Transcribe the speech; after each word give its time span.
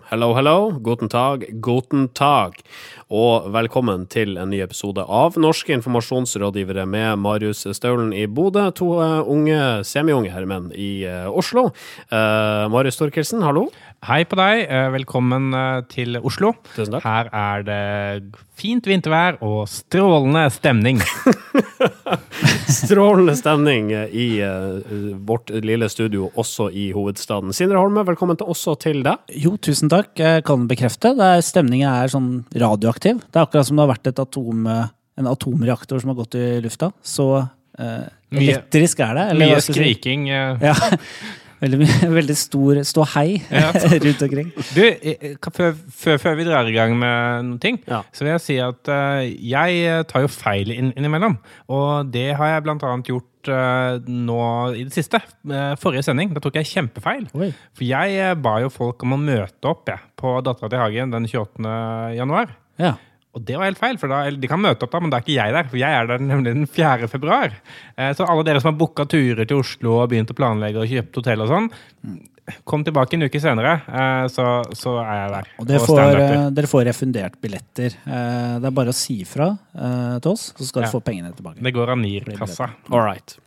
Hello, 0.00 0.32
hello. 0.34 0.70
Guten 0.80 1.08
tag, 1.08 1.44
guten 1.60 2.06
tag. 2.16 2.56
Og 3.12 3.48
velkommen 3.52 4.06
til 4.08 4.38
en 4.40 4.48
ny 4.52 4.62
episode 4.64 5.04
av 5.04 5.36
Norske 5.40 5.74
informasjonsrådgivere 5.76 6.86
med 6.88 7.20
Marius 7.20 7.66
Staulen 7.76 8.14
i 8.16 8.24
Bodø. 8.24 8.70
To 8.78 8.88
uh, 9.00 9.20
unge, 9.28 9.58
semiunge 9.84 10.32
herremenn 10.32 10.70
i 10.72 11.04
uh, 11.04 11.28
Oslo. 11.28 11.68
Uh, 12.08 12.70
Marius 12.72 13.00
Torkelsen, 13.00 13.44
hallo. 13.44 13.66
Hei 14.02 14.24
på 14.26 14.34
deg. 14.34 14.64
Velkommen 14.90 15.52
til 15.86 16.16
Oslo. 16.18 16.48
Tusen 16.74 16.96
takk. 16.96 17.04
Her 17.06 17.28
er 17.30 17.60
det 17.62 18.40
fint 18.58 18.82
vintervær 18.90 19.36
og 19.46 19.60
strålende 19.70 20.42
stemning. 20.50 20.98
strålende 22.82 23.36
stemning 23.38 23.92
i 23.94 24.26
vårt 25.22 25.52
lille 25.54 25.86
studio, 25.86 26.32
også 26.34 26.66
i 26.74 26.88
hovedstaden. 26.96 27.54
Sindre 27.54 27.78
Holme, 27.78 28.02
velkommen 28.08 28.40
til 28.40 28.50
også 28.50 28.74
til 28.82 29.04
deg. 29.06 29.22
Jo, 29.38 29.54
tusen 29.62 29.92
takk. 29.92 30.10
Jeg 30.18 30.42
kan 30.50 30.64
bekrefte. 30.66 31.14
Stemninga 31.46 31.92
er 32.02 32.10
sånn 32.10 32.32
radioaktiv. 32.58 33.20
Det 33.28 33.38
er 33.38 33.46
akkurat 33.46 33.70
som 33.70 33.78
det 33.78 33.84
har 33.86 33.92
vært 33.92 34.10
atom, 34.16 34.66
eh, 34.66 34.90
en 35.22 35.30
atomreaktor 35.30 36.02
som 36.02 36.10
har 36.10 36.18
gått 36.24 36.34
i 36.42 36.48
lufta. 36.64 36.90
Så 37.06 37.28
eh, 37.78 38.10
elektrisk 38.34 39.06
er 39.06 39.14
det. 39.20 39.28
Eller, 39.36 39.54
mye 39.54 39.62
skriking. 39.62 40.26
Si? 40.26 40.42
Eh. 40.42 40.66
Ja. 40.72 41.38
Veldig, 41.62 41.88
veldig 42.18 42.36
stor 42.38 42.80
ståhei 42.86 43.36
ja. 43.46 43.70
rundt 44.04 44.24
omkring. 44.26 44.48
Du, 44.74 44.82
før, 45.54 45.74
før, 45.74 46.16
før, 46.18 46.38
vi 46.40 46.46
drar 46.48 46.68
i 46.68 46.74
gang 46.74 46.96
med 46.98 47.46
noen 47.46 47.60
ting, 47.62 47.78
ja. 47.86 48.02
så 48.10 48.26
vil 48.26 48.34
jeg 48.34 48.44
si 48.46 48.56
at 48.62 48.90
uh, 48.90 49.20
jeg 49.22 50.06
tar 50.10 50.24
jo 50.24 50.32
feil 50.32 50.72
inn, 50.74 50.90
innimellom. 50.98 51.38
Og 51.72 52.10
det 52.12 52.32
har 52.38 52.56
jeg 52.56 52.64
blant 52.66 52.82
annet 52.88 53.12
gjort 53.12 53.52
uh, 53.52 54.02
nå 54.02 54.40
i 54.74 54.82
det 54.88 54.96
siste. 54.96 55.22
Forrige 55.82 56.06
sending. 56.08 56.34
Da 56.34 56.42
tok 56.42 56.58
jeg 56.58 56.70
kjempefeil. 56.72 57.28
Oi. 57.38 57.52
For 57.78 57.86
jeg 57.86 58.42
ba 58.42 58.58
jo 58.64 58.72
folk 58.72 59.06
om 59.06 59.14
å 59.14 59.22
møte 59.22 59.70
opp 59.70 59.92
ja, 59.92 60.00
på 60.18 60.40
Dattera 60.42 60.72
til 60.72 60.82
Hagen 60.82 61.14
den 61.14 61.30
28. 61.30 61.78
januar. 62.18 62.56
Ja. 62.82 62.96
Og 63.32 63.44
det 63.48 63.56
var 63.56 63.70
helt 63.70 63.80
feil, 63.80 63.96
for 64.00 64.12
da, 64.12 64.26
de 64.28 64.48
kan 64.50 64.60
møte 64.60 64.84
opp 64.84 64.92
da, 64.92 65.00
men 65.00 65.12
da 65.12 65.18
er 65.18 65.24
ikke 65.24 65.38
jeg 65.38 65.54
der. 65.56 65.68
For 65.70 65.80
jeg 65.80 65.96
er 65.96 66.10
der 66.10 66.20
nemlig 66.20 66.52
den 66.52 66.66
4. 66.68 67.08
februar. 67.08 67.54
Eh, 67.96 68.10
så 68.16 68.26
alle 68.28 68.44
dere 68.44 68.60
som 68.60 68.72
har 68.72 68.80
booka 68.80 69.06
turer 69.08 69.48
til 69.48 69.62
Oslo 69.62 69.96
og 70.02 70.10
begynt 70.12 70.32
å 70.34 70.36
planlegge 70.36 70.82
og 70.82 70.90
kjøpt 70.90 71.22
hotell 71.22 71.44
og 71.46 71.48
sånn, 71.48 71.70
kom 72.68 72.82
tilbake 72.84 73.16
en 73.16 73.24
uke 73.28 73.40
senere, 73.40 73.78
eh, 73.86 74.26
så, 74.32 74.46
så, 74.76 74.96
er 75.00 75.16
jeg 75.16 75.32
der. 75.36 75.50
Og 75.62 75.70
dere 75.70 75.86
får, 75.86 76.02
eh, 76.10 76.48
dere 76.58 76.70
får, 76.74 76.84
refundert 76.90 77.38
billetter. 77.40 77.96
Eh, 78.04 78.58
det 78.60 78.68
er 78.68 78.76
bare 78.82 78.92
å 78.92 78.96
si 78.96 79.22
fra 79.28 79.48
eh, 79.72 80.18
til 80.20 80.34
oss, 80.34 80.50
så 80.52 80.68
skal 80.68 80.82
ja. 80.82 80.90
dere 80.90 80.96
få 80.98 81.02
pengene 81.06 81.32
tilbake. 81.36 81.62
Det 81.64 81.74
går 81.78 81.94
av 81.94 82.02
NIR-kassa. 82.02 82.68
All 82.90 83.06
right. 83.06 83.38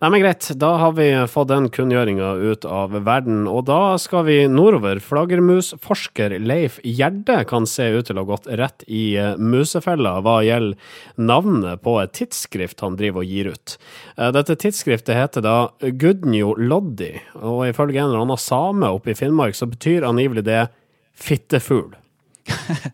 Nei, 0.00 0.10
men 0.10 0.20
Greit, 0.22 0.48
da 0.60 0.74
har 0.80 0.94
vi 0.98 1.08
fått 1.30 1.50
den 1.50 1.68
kunngjøringa 1.72 2.34
ut 2.52 2.66
av 2.68 2.94
verden. 3.06 3.44
Og 3.50 3.64
da 3.68 3.96
skal 4.00 4.26
vi 4.28 4.36
nordover. 4.50 5.00
Flaggermusforsker 5.02 6.36
Leif 6.42 6.80
Gjerde 6.84 7.40
kan 7.50 7.68
se 7.70 7.88
ut 7.94 8.08
til 8.08 8.18
å 8.18 8.24
ha 8.24 8.30
gått 8.34 8.48
rett 8.60 8.86
i 8.86 9.16
eh, 9.20 9.34
musefella 9.38 10.16
hva 10.24 10.38
gjelder 10.46 10.78
navnet 11.16 11.82
på 11.84 11.96
et 12.02 12.14
tidsskrift 12.16 12.84
han 12.84 12.98
driver 13.00 13.24
og 13.24 13.34
gir 13.34 13.52
ut. 13.54 13.76
Eh, 14.16 14.30
dette 14.36 14.58
tidsskriftet 14.60 15.18
heter 15.18 15.44
da 15.44 15.56
Gudnjo 15.80 16.54
Loddi, 16.60 17.12
og 17.40 17.66
ifølge 17.68 18.02
en 18.02 18.10
eller 18.10 18.24
annen 18.26 18.40
same 18.40 18.90
oppe 18.94 19.14
i 19.14 19.18
Finnmark 19.18 19.58
så 19.58 19.68
betyr 19.70 20.06
angivelig 20.08 20.46
det 20.46 20.66
fittefugl. 21.14 21.94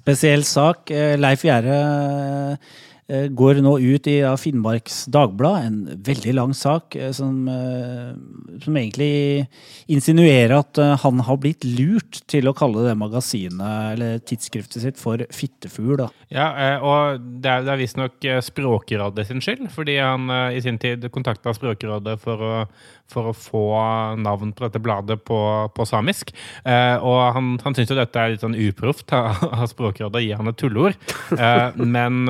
Spesiell 0.00 0.44
sak. 0.46 0.90
Eh, 0.90 1.16
Leif 1.20 1.44
Gjerde 1.46 1.78
går 3.12 3.60
nå 3.64 3.74
ut 3.78 4.06
i 4.08 4.16
Finnmarks 4.40 5.04
Dagblad, 5.12 5.66
en 5.66 6.02
veldig 6.06 6.32
lang 6.36 6.54
sak 6.56 6.96
eh, 6.96 7.10
som, 7.12 7.48
eh, 7.48 8.12
som, 8.62 8.76
egentlig 8.76 9.46
insinuerer 9.92 10.54
at 10.56 10.78
han 11.02 11.20
har 11.26 11.38
blitt 11.42 11.66
lurt 11.66 12.22
til 12.30 12.48
å 12.48 12.54
kalle 12.56 12.86
det 12.86 12.94
magasinet 12.98 13.92
eller 13.92 14.22
tidsskriftet 14.24 14.84
sitt 14.84 15.00
for 15.00 15.22
fittefugl. 15.34 15.98
Da. 16.00 16.08
Ja, 16.32 16.46
og 16.80 17.20
det 17.42 17.50
er, 17.50 17.66
det 17.66 17.74
er 17.74 17.80
visstnok 17.82 18.28
Språkrådet 18.46 19.26
sin 19.28 19.42
skyld, 19.44 19.68
fordi 19.74 19.98
han 20.00 20.30
i 20.54 20.62
sin 20.64 20.80
tid 20.80 21.04
kontakta 21.12 21.52
Språkrådet 21.56 22.16
for 22.22 22.42
å, 22.42 22.52
for 23.12 23.30
å 23.30 23.36
få 23.36 23.64
navn 24.22 24.54
på 24.56 24.66
dette 24.66 24.82
bladet 24.82 25.20
på, 25.28 25.38
på 25.74 25.86
samisk. 25.88 26.32
Og 26.64 27.18
han, 27.36 27.54
han 27.64 27.76
syns 27.76 27.92
jo 27.92 27.98
dette 27.98 28.22
er 28.22 28.34
litt 28.34 28.44
sånn 28.44 28.56
uproft 28.56 29.12
av 29.16 29.66
Språkrådet 29.70 30.22
å 30.22 30.24
gi 30.24 30.32
han 30.38 30.50
et 30.52 30.60
tulleord, 30.62 30.96
men 31.76 32.24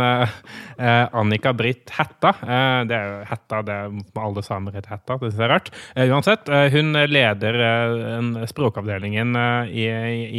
Eh, 0.83 1.09
Annika 1.13 1.53
Britt 1.53 1.91
Hætta. 1.95 2.33
Eh, 2.43 2.81
det 2.91 2.97
er 2.97 3.07
jo 3.07 3.19
Hætta, 3.29 3.61
det 3.63 3.75
er 3.75 4.23
alle 4.25 4.43
samer 4.43 4.75
heter 4.75 4.97
Hætta, 4.97 5.19
det 5.23 5.39
er 5.39 5.53
rart. 5.53 5.71
Eh, 5.95 6.11
uansett, 6.11 6.49
hun 6.73 6.97
leder 7.07 7.59
språkavdelingen 8.51 9.37
i, 9.71 9.87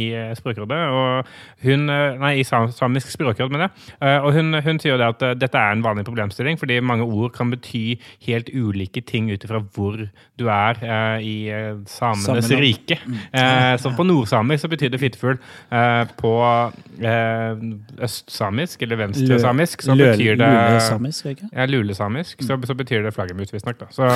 i, 0.04 0.06
Språkrådet, 0.36 0.80
og 0.92 1.28
hun 1.64 1.86
Nei, 1.88 2.32
i 2.40 2.44
samisk 2.44 3.10
språkråd, 3.12 3.52
mener 3.52 3.68
jeg. 3.68 4.20
Og 4.24 4.32
hun, 4.36 4.54
hun 4.64 4.78
sier 4.80 4.94
jo 4.94 4.98
det 5.00 5.08
at 5.14 5.24
dette 5.40 5.60
er 5.60 5.74
en 5.74 5.84
vanlig 5.84 6.04
problemstilling, 6.06 6.58
fordi 6.60 6.78
mange 6.84 7.06
ord 7.06 7.32
kan 7.36 7.50
bety 7.52 7.98
helt 8.26 8.50
ulike 8.52 9.02
ting 9.06 9.30
ut 9.32 9.44
ifra 9.46 9.60
hvor 9.74 9.98
du 10.40 10.44
er 10.50 10.80
i 11.20 11.36
samenes 11.90 12.48
Sammen. 12.48 12.60
rike. 12.60 12.98
Mm. 13.04 13.78
Så 13.80 13.92
på 13.96 14.06
nordsamisk 14.06 14.64
så 14.64 14.72
betyr 14.72 14.92
det 14.92 15.02
fittefugl. 15.02 15.38
På 16.20 16.34
østsamisk, 18.04 18.82
eller 18.86 19.02
venstresamisk, 19.04 19.86
så 19.86 19.96
betyr 19.98 20.33
betyr 20.38 20.54
det 20.54 20.70
Lulesamisk, 20.74 21.26
ikke? 21.32 21.48
Ja, 21.50 21.66
lulesamisk. 21.68 22.42
Så, 22.44 22.56
så 22.68 22.76
betyr 22.78 23.04
det 23.04 23.12
flaggermus, 23.16 23.52
visstnok. 23.54 23.84
Så 23.94 24.08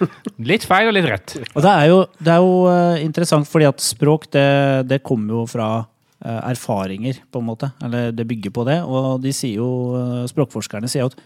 litt 0.50 0.66
feil 0.68 0.90
og 0.90 0.96
litt 0.96 1.08
rett. 1.10 1.36
Og 1.54 1.64
det 1.64 1.72
er 1.72 1.90
jo, 1.90 1.98
det 2.20 2.32
er 2.32 2.44
jo 2.44 2.54
uh, 2.68 3.02
interessant, 3.02 3.48
fordi 3.50 3.68
at 3.68 3.84
språk, 3.84 4.28
det, 4.34 4.46
det 4.90 5.02
kommer 5.06 5.40
jo 5.40 5.44
fra 5.50 5.68
uh, 5.82 6.40
erfaringer, 6.50 7.20
på 7.32 7.42
en 7.42 7.48
måte. 7.48 7.70
Eller 7.84 8.14
det 8.16 8.28
bygger 8.28 8.54
på 8.54 8.66
det. 8.68 8.78
Og 8.84 9.20
de 9.24 9.34
sier 9.36 9.60
jo, 9.62 9.70
uh, 9.96 10.22
språkforskerne 10.30 10.90
sier 10.90 11.06
jo 11.06 11.12
at 11.12 11.18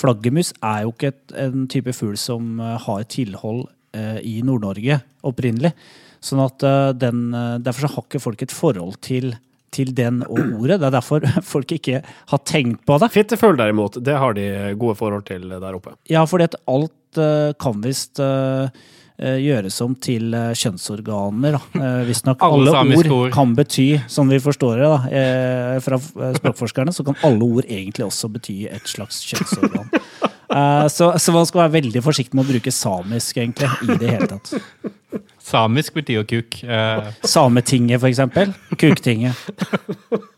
flaggermus 0.00 0.54
er 0.62 0.84
jo 0.86 0.94
ikke 0.94 1.12
et, 1.14 1.22
en 1.46 1.66
type 1.70 1.94
fugl 1.96 2.16
som 2.20 2.60
har 2.62 3.04
tilhold 3.10 3.66
i 4.22 4.36
Nord-Norge 4.46 5.00
opprinnelig. 5.26 5.72
Sånn 6.22 6.38
at 6.44 6.62
den, 6.94 7.32
Derfor 7.58 7.82
så 7.82 7.88
har 7.96 8.04
ikke 8.04 8.20
folk 8.22 8.44
et 8.44 8.54
forhold 8.54 9.00
til 9.02 9.32
til 9.74 9.92
den 9.96 10.22
og 10.26 10.38
ordet. 10.60 10.78
Det 10.80 10.88
er 10.88 10.94
derfor 10.98 11.26
folk 11.54 11.74
ikke 11.76 12.02
har 12.04 12.44
tenkt 12.48 12.84
på 12.88 13.00
det. 13.00 13.10
Fittefugl 13.14 13.58
derimot, 13.58 14.00
det 14.04 14.16
har 14.18 14.36
de 14.36 14.46
gode 14.80 14.98
forhold 14.98 15.26
til 15.30 15.48
der 15.50 15.76
oppe. 15.76 15.96
Ja, 16.10 16.24
fordi 16.28 16.50
at 16.50 16.58
alt 16.70 17.20
uh, 17.20 17.52
kan 17.60 17.82
visst 17.84 18.20
uh, 18.22 18.70
gjøres 19.20 19.76
om 19.84 19.94
til 20.00 20.34
uh, 20.34 20.50
kjønnsorganer. 20.56 21.58
Uh, 21.74 22.02
Visstnok 22.08 22.42
alle, 22.46 22.74
alle 22.74 22.98
ord, 22.98 23.12
ord, 23.18 23.32
kan 23.34 23.54
bety, 23.58 23.88
som 24.10 24.30
vi 24.32 24.40
forstår 24.42 24.82
det 24.82 24.90
da, 24.90 25.80
fra 25.84 26.00
språkforskerne, 26.00 26.94
så 26.94 27.06
kan 27.06 27.18
alle 27.26 27.46
ord 27.46 27.68
egentlig 27.68 28.08
også 28.08 28.32
bety 28.36 28.62
et 28.70 28.90
slags 28.90 29.22
kjønnsorgan. 29.28 29.90
så, 30.96 31.12
så 31.14 31.34
man 31.34 31.46
skal 31.46 31.66
være 31.66 31.76
veldig 31.78 32.02
forsiktig 32.02 32.34
med 32.34 32.48
å 32.48 32.54
bruke 32.54 32.74
samisk, 32.74 33.38
egentlig, 33.38 33.70
i 33.86 34.00
det 34.00 34.16
hele 34.16 34.30
tatt. 34.34 34.96
Samisk 35.50 35.94
betyr 35.94 36.20
jo 36.20 36.24
kuk. 36.30 36.62
Eh. 36.62 37.12
Sametinget, 37.26 38.00
for 38.00 38.08
eksempel. 38.08 38.54
Kuktinget. 38.78 39.34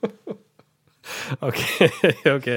OK. 1.41 1.61
ok. 2.37 2.49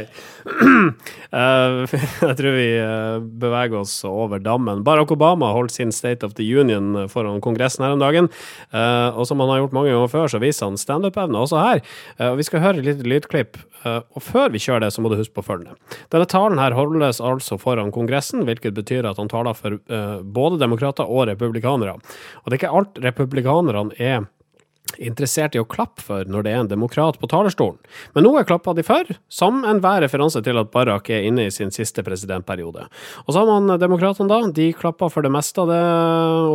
Uh, 1.31 1.85
jeg 2.29 2.37
tror 2.39 2.55
vi 2.55 2.67
uh, 2.79 3.19
beveger 3.23 3.79
oss 3.79 3.93
over 4.07 4.41
dammen. 4.43 4.83
Barack 4.85 5.13
Obama 5.15 5.51
holdt 5.55 5.75
sin 5.75 5.93
State 5.95 6.25
of 6.25 6.35
the 6.39 6.45
Union 6.45 7.07
foran 7.11 7.41
Kongressen 7.43 7.85
her 7.85 7.95
om 7.95 8.03
dagen. 8.03 8.29
Uh, 8.73 9.15
og 9.15 9.27
som 9.29 9.41
han 9.43 9.53
har 9.53 9.63
gjort 9.63 9.77
mange 9.77 9.93
ganger 9.93 10.11
før, 10.11 10.27
så 10.31 10.41
viser 10.43 10.69
han 10.69 10.79
standup-evne 10.79 11.41
også 11.41 11.61
her. 11.61 11.81
og 12.29 12.37
Vi 12.39 12.47
skal 12.47 12.63
høre 12.63 12.81
et 12.81 12.89
lite 12.89 13.07
lydklipp. 13.07 13.57
og 13.85 14.21
før 14.23 14.49
vi 14.49 14.59
kjører 14.59 14.81
det, 14.81 14.93
så 14.93 15.01
må 15.01 15.09
du 15.09 15.19
huske 15.19 15.35
på 15.35 15.45
følgende. 15.45 15.75
Denne 16.09 16.25
talen 16.25 16.57
her 16.57 16.73
holdes 16.73 17.21
altså 17.21 17.57
foran 17.61 17.91
Kongressen, 17.93 18.41
hvilket 18.47 18.73
betyr 18.73 19.05
at 19.05 19.19
han 19.21 19.29
taler 19.29 19.53
for 19.53 19.77
både 20.23 20.59
demokrater 20.59 21.05
og 21.05 21.27
republikanere. 21.29 21.99
Og 22.41 22.49
det 22.49 22.57
er 22.57 22.63
ikke 22.63 22.77
alt 22.79 23.03
republikanerne 23.05 23.93
er 24.01 24.25
interessert 24.97 25.55
i 25.55 25.61
å 25.61 25.67
klappe 25.67 26.03
for 26.05 26.27
når 26.29 26.45
det 26.45 26.51
er 26.53 26.61
en 26.63 26.69
demokrat 26.71 27.17
på 27.19 27.29
talerstolen. 27.31 27.77
Men 28.15 28.27
nå 28.27 28.33
er 28.39 28.47
klappa 28.47 28.75
de 28.77 28.85
for, 28.85 29.09
som 29.31 29.63
enhver 29.67 30.03
referanse 30.05 30.41
til 30.45 30.59
at 30.61 30.71
Barack 30.73 31.09
er 31.13 31.27
inne 31.27 31.47
i 31.47 31.53
sin 31.53 31.73
siste 31.73 32.03
presidentperiode. 32.05 32.87
Og 33.25 33.33
så 33.33 33.41
har 33.41 33.49
man 33.49 33.79
demokratene, 33.81 34.29
da. 34.31 34.51
De 34.55 34.69
klapper 34.77 35.11
for 35.11 35.25
det 35.25 35.33
meste 35.33 35.63
av 35.63 35.71
det 35.73 35.81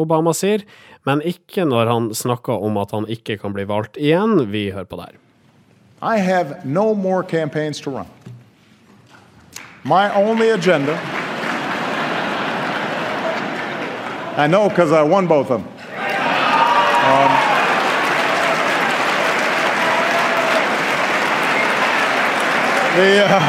Obama 0.00 0.34
sier, 0.36 0.64
men 1.08 1.24
ikke 1.26 1.66
når 1.68 1.90
han 1.90 2.10
snakker 2.16 2.64
om 2.66 2.78
at 2.80 2.94
han 2.96 3.08
ikke 3.10 3.38
kan 3.42 3.56
bli 3.56 3.66
valgt 3.68 4.00
igjen. 4.00 4.46
Vi 4.52 4.70
hører 4.70 4.88
på 4.90 5.00
der. 5.00 5.18
I 6.00 6.16
have 6.16 6.64
no 6.64 6.94
more 6.94 7.22
campaigns 7.22 7.80
to 7.80 7.90
run. 7.90 8.08
My 9.84 10.08
only 10.14 10.50
agenda 10.50 10.96
I 14.36 14.46
know 14.46 14.68
because 14.68 14.92
I 14.92 15.02
won 15.02 15.26
both 15.26 15.50
of 15.50 15.62
them. 15.62 15.79
The, 23.00 23.24
uh, 23.24 23.40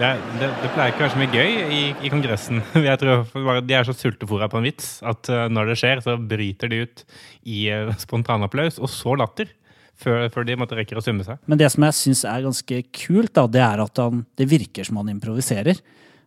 Det, 0.00 0.08
det, 0.40 0.46
det 0.62 0.68
pleier 0.72 0.94
ikke 0.94 1.02
å 1.02 1.04
være 1.04 1.12
så 1.12 1.18
mye 1.20 1.28
gøy 1.28 1.50
i, 1.76 1.80
i 1.92 2.08
Kongressen. 2.08 2.62
Jeg 2.88 3.00
tror 3.02 3.60
De 3.66 3.76
er 3.76 3.84
så 3.84 3.92
sultefòra 3.92 4.48
på 4.48 4.56
en 4.56 4.64
vits 4.64 4.86
at 5.04 5.28
eh, 5.28 5.44
når 5.52 5.68
det 5.68 5.76
skjer, 5.82 6.00
så 6.06 6.16
bryter 6.16 6.72
de 6.72 6.78
ut 6.86 7.02
i 7.44 7.66
uh, 7.68 7.92
spontanapplaus, 8.00 8.80
og 8.80 8.88
så 8.88 9.12
latter. 9.20 9.52
Før, 10.00 10.30
før 10.32 10.46
de 10.48 10.56
måtte 10.56 10.72
rekker 10.78 10.96
å 10.96 11.04
summe 11.04 11.20
seg. 11.26 11.36
Men 11.44 11.60
det 11.60 11.68
som 11.74 11.84
jeg 11.84 11.92
syns 11.98 12.22
er 12.24 12.46
ganske 12.46 12.76
kult, 12.96 13.34
da, 13.36 13.44
det 13.44 13.60
er 13.60 13.82
at 13.84 14.00
han, 14.00 14.22
det 14.40 14.46
virker 14.48 14.88
som 14.88 14.96
han 15.02 15.12
improviserer. 15.12 15.76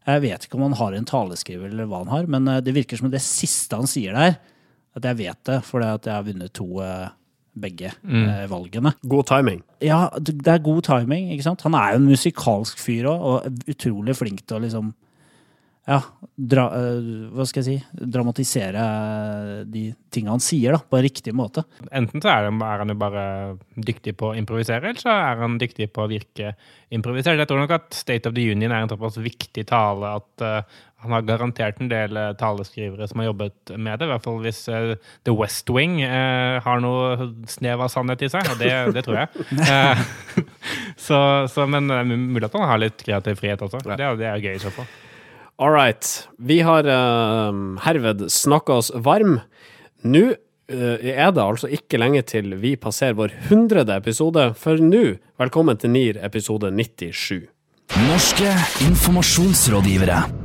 Jeg 0.03 0.23
vet 0.25 0.45
ikke 0.45 0.59
om 0.59 0.65
han 0.67 0.77
har 0.79 0.95
en 0.97 1.07
taleskriver 1.07 1.71
eller 1.71 1.87
hva 1.89 2.03
han 2.03 2.13
har, 2.13 2.29
men 2.31 2.47
eh, 2.51 2.63
det 2.63 2.75
virker 2.75 2.99
som 2.99 3.11
det 3.13 3.23
siste 3.23 3.79
han 3.79 3.89
sier 3.89 4.15
der, 4.17 4.39
at 4.93 5.09
jeg 5.09 5.19
vet 5.23 5.39
det, 5.49 5.59
fordi 5.65 5.89
at 5.89 6.09
jeg 6.09 6.15
har 6.15 6.25
vunnet 6.27 6.53
to 6.55 6.67
eh, 6.83 7.13
begge 7.53 7.91
mm. 8.01 8.49
valgene. 8.49 8.95
God 9.05 9.27
timing. 9.29 9.61
Ja, 9.83 10.07
det 10.17 10.49
er 10.49 10.63
god 10.65 10.81
timing, 10.87 11.29
ikke 11.33 11.45
sant? 11.45 11.63
Han 11.67 11.77
er 11.77 11.93
jo 11.93 12.01
en 12.01 12.09
musikalsk 12.09 12.81
fyr 12.81 13.07
òg, 13.11 13.25
og 13.29 13.69
utrolig 13.69 14.15
flink 14.17 14.41
til 14.47 14.57
å 14.57 14.63
liksom 14.63 14.93
ja, 15.83 15.97
dra, 16.39 16.63
eh, 16.77 17.07
hva 17.35 17.43
skal 17.47 17.59
jeg 17.59 17.81
si, 17.81 18.03
dramatisere 18.13 18.83
de 19.67 19.89
tingene 20.13 20.37
han 20.37 20.43
sier, 20.43 20.77
da, 20.77 20.79
på 20.79 20.95
en 20.95 21.03
riktig 21.03 21.33
måte. 21.35 21.65
Enten 21.91 22.23
så 22.23 22.31
er, 22.31 22.47
det, 22.47 22.53
er 22.55 22.83
han 22.85 22.93
jo 22.93 22.95
bare 23.01 23.25
dyktig 23.75 24.15
på 24.19 24.31
å 24.31 24.37
improvisere, 24.39 24.93
eller 24.93 25.03
så 25.03 25.11
er 25.11 25.43
han 25.43 25.59
dyktig 25.59 25.89
på 25.91 26.05
å 26.05 26.07
virke 26.11 26.53
improvisert. 26.93 27.41
Jeg 27.41 27.51
tror 27.51 27.63
nok 27.65 27.75
at 27.75 27.91
State 27.97 28.31
of 28.31 28.37
the 28.37 28.47
Union 28.47 28.71
er 28.71 28.85
en 28.85 28.93
såpass 28.93 29.19
viktig 29.19 29.67
tale 29.67 30.15
at 30.21 30.45
uh, 30.45 30.81
han 31.03 31.17
har 31.17 31.27
garantert 31.27 31.81
en 31.83 31.89
del 31.91 32.15
eh, 32.15 32.29
taleskrivere 32.39 33.09
som 33.11 33.19
har 33.19 33.25
jobbet 33.27 33.73
med 33.75 33.99
det. 33.99 34.07
I 34.07 34.11
hvert 34.13 34.23
fall 34.23 34.37
hvis 34.45 34.61
uh, 34.71 34.93
The 35.27 35.35
West 35.35 35.67
Wing 35.67 35.97
uh, 35.99 36.63
har 36.63 36.79
noe 36.79 37.27
snev 37.51 37.83
av 37.83 37.91
sannhet 37.91 38.23
i 38.23 38.31
seg, 38.31 38.47
og 38.53 38.61
det, 38.61 38.71
det 38.95 39.03
tror 39.03 39.25
jeg. 39.25 39.33
Så, 41.03 41.17
så, 41.51 41.65
men 41.67 41.89
det 41.89 41.97
er 41.99 42.07
mulig 42.07 42.47
at 42.47 42.53
han 42.55 42.69
har 42.69 42.79
litt 42.79 43.01
kreativ 43.03 43.35
frihet 43.41 43.61
også. 43.65 43.81
Det, 43.83 43.97
det 44.21 44.29
er 44.29 44.39
gøy 44.39 44.53
i 44.55 44.61
så 44.61 44.71
fall. 44.71 44.87
All 45.63 45.71
right. 45.71 46.27
Vi 46.37 46.59
har 46.59 46.83
uh, 46.83 47.79
herved 47.85 48.25
snakka 48.31 48.81
oss 48.81 48.91
varm. 48.95 49.37
Nå 50.03 50.23
uh, 50.33 50.97
er 50.99 51.31
det 51.31 51.43
altså 51.45 51.71
ikke 51.71 52.01
lenge 52.01 52.25
til 52.27 52.57
vi 52.59 52.75
passerer 52.75 53.15
vår 53.15 53.37
hundrede 53.47 53.95
episode, 53.95 54.49
for 54.59 54.83
nå, 54.83 55.05
velkommen 55.39 55.79
til 55.79 55.95
NIR 55.95 56.19
episode 56.27 56.73
97. 56.75 57.47
Norske 58.09 58.57
informasjonsrådgivere. 58.89 60.42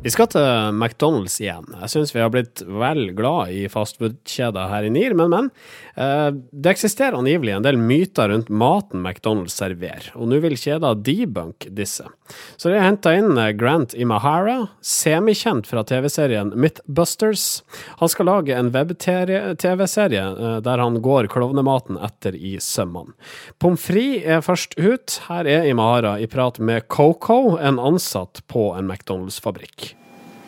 Vi 0.00 0.08
skal 0.08 0.30
til 0.32 0.40
McDonald's 0.72 1.34
igjen. 1.42 1.66
Jeg 1.76 1.92
syns 1.92 2.14
vi 2.14 2.22
har 2.22 2.30
blitt 2.32 2.62
vel 2.64 3.10
glad 3.12 3.50
i 3.52 3.66
fastfood-kjeder 3.68 4.70
her 4.72 4.86
i 4.88 4.92
NIR, 4.94 5.12
men, 5.18 5.28
men. 5.28 5.50
eh, 5.92 6.30
det 6.32 6.70
eksisterer 6.72 7.18
angivelig 7.18 7.52
en 7.52 7.66
del 7.66 7.76
myter 7.76 8.32
rundt 8.32 8.48
maten 8.48 9.04
McDonald's 9.04 9.58
serverer, 9.60 10.08
og 10.16 10.30
nå 10.30 10.38
vil 10.40 10.56
kjeda 10.56 10.94
debunk 10.96 11.66
disse. 11.76 12.08
Så 12.56 12.70
de 12.70 12.78
har 12.78 12.88
henta 12.88 13.12
inn 13.18 13.36
eh, 13.36 13.50
Grant 13.60 13.92
Imahara, 13.92 14.70
semikjent 14.80 15.68
fra 15.68 15.84
TV-serien 15.84 16.54
Mythbusters. 16.56 17.60
Han 18.00 18.08
skal 18.08 18.30
lage 18.30 18.56
en 18.56 18.72
web-TV-serie 18.72 20.24
eh, 20.24 20.58
der 20.64 20.80
han 20.80 20.96
går 21.04 21.28
klovnematen 21.28 22.00
etter 22.00 22.40
i 22.40 22.56
sømmene. 22.56 23.12
Pommes 23.60 23.84
frites 23.84 24.24
er 24.24 24.40
først 24.48 24.80
ut. 24.80 25.20
Her 25.28 25.44
er 25.44 25.68
Imahara 25.68 26.16
i 26.16 26.30
prat 26.30 26.56
med 26.56 26.88
Coco, 26.88 27.58
en 27.60 27.76
ansatt 27.76 28.40
på 28.48 28.70
en 28.80 28.88
McDonald's-fabrikk. 28.88 29.89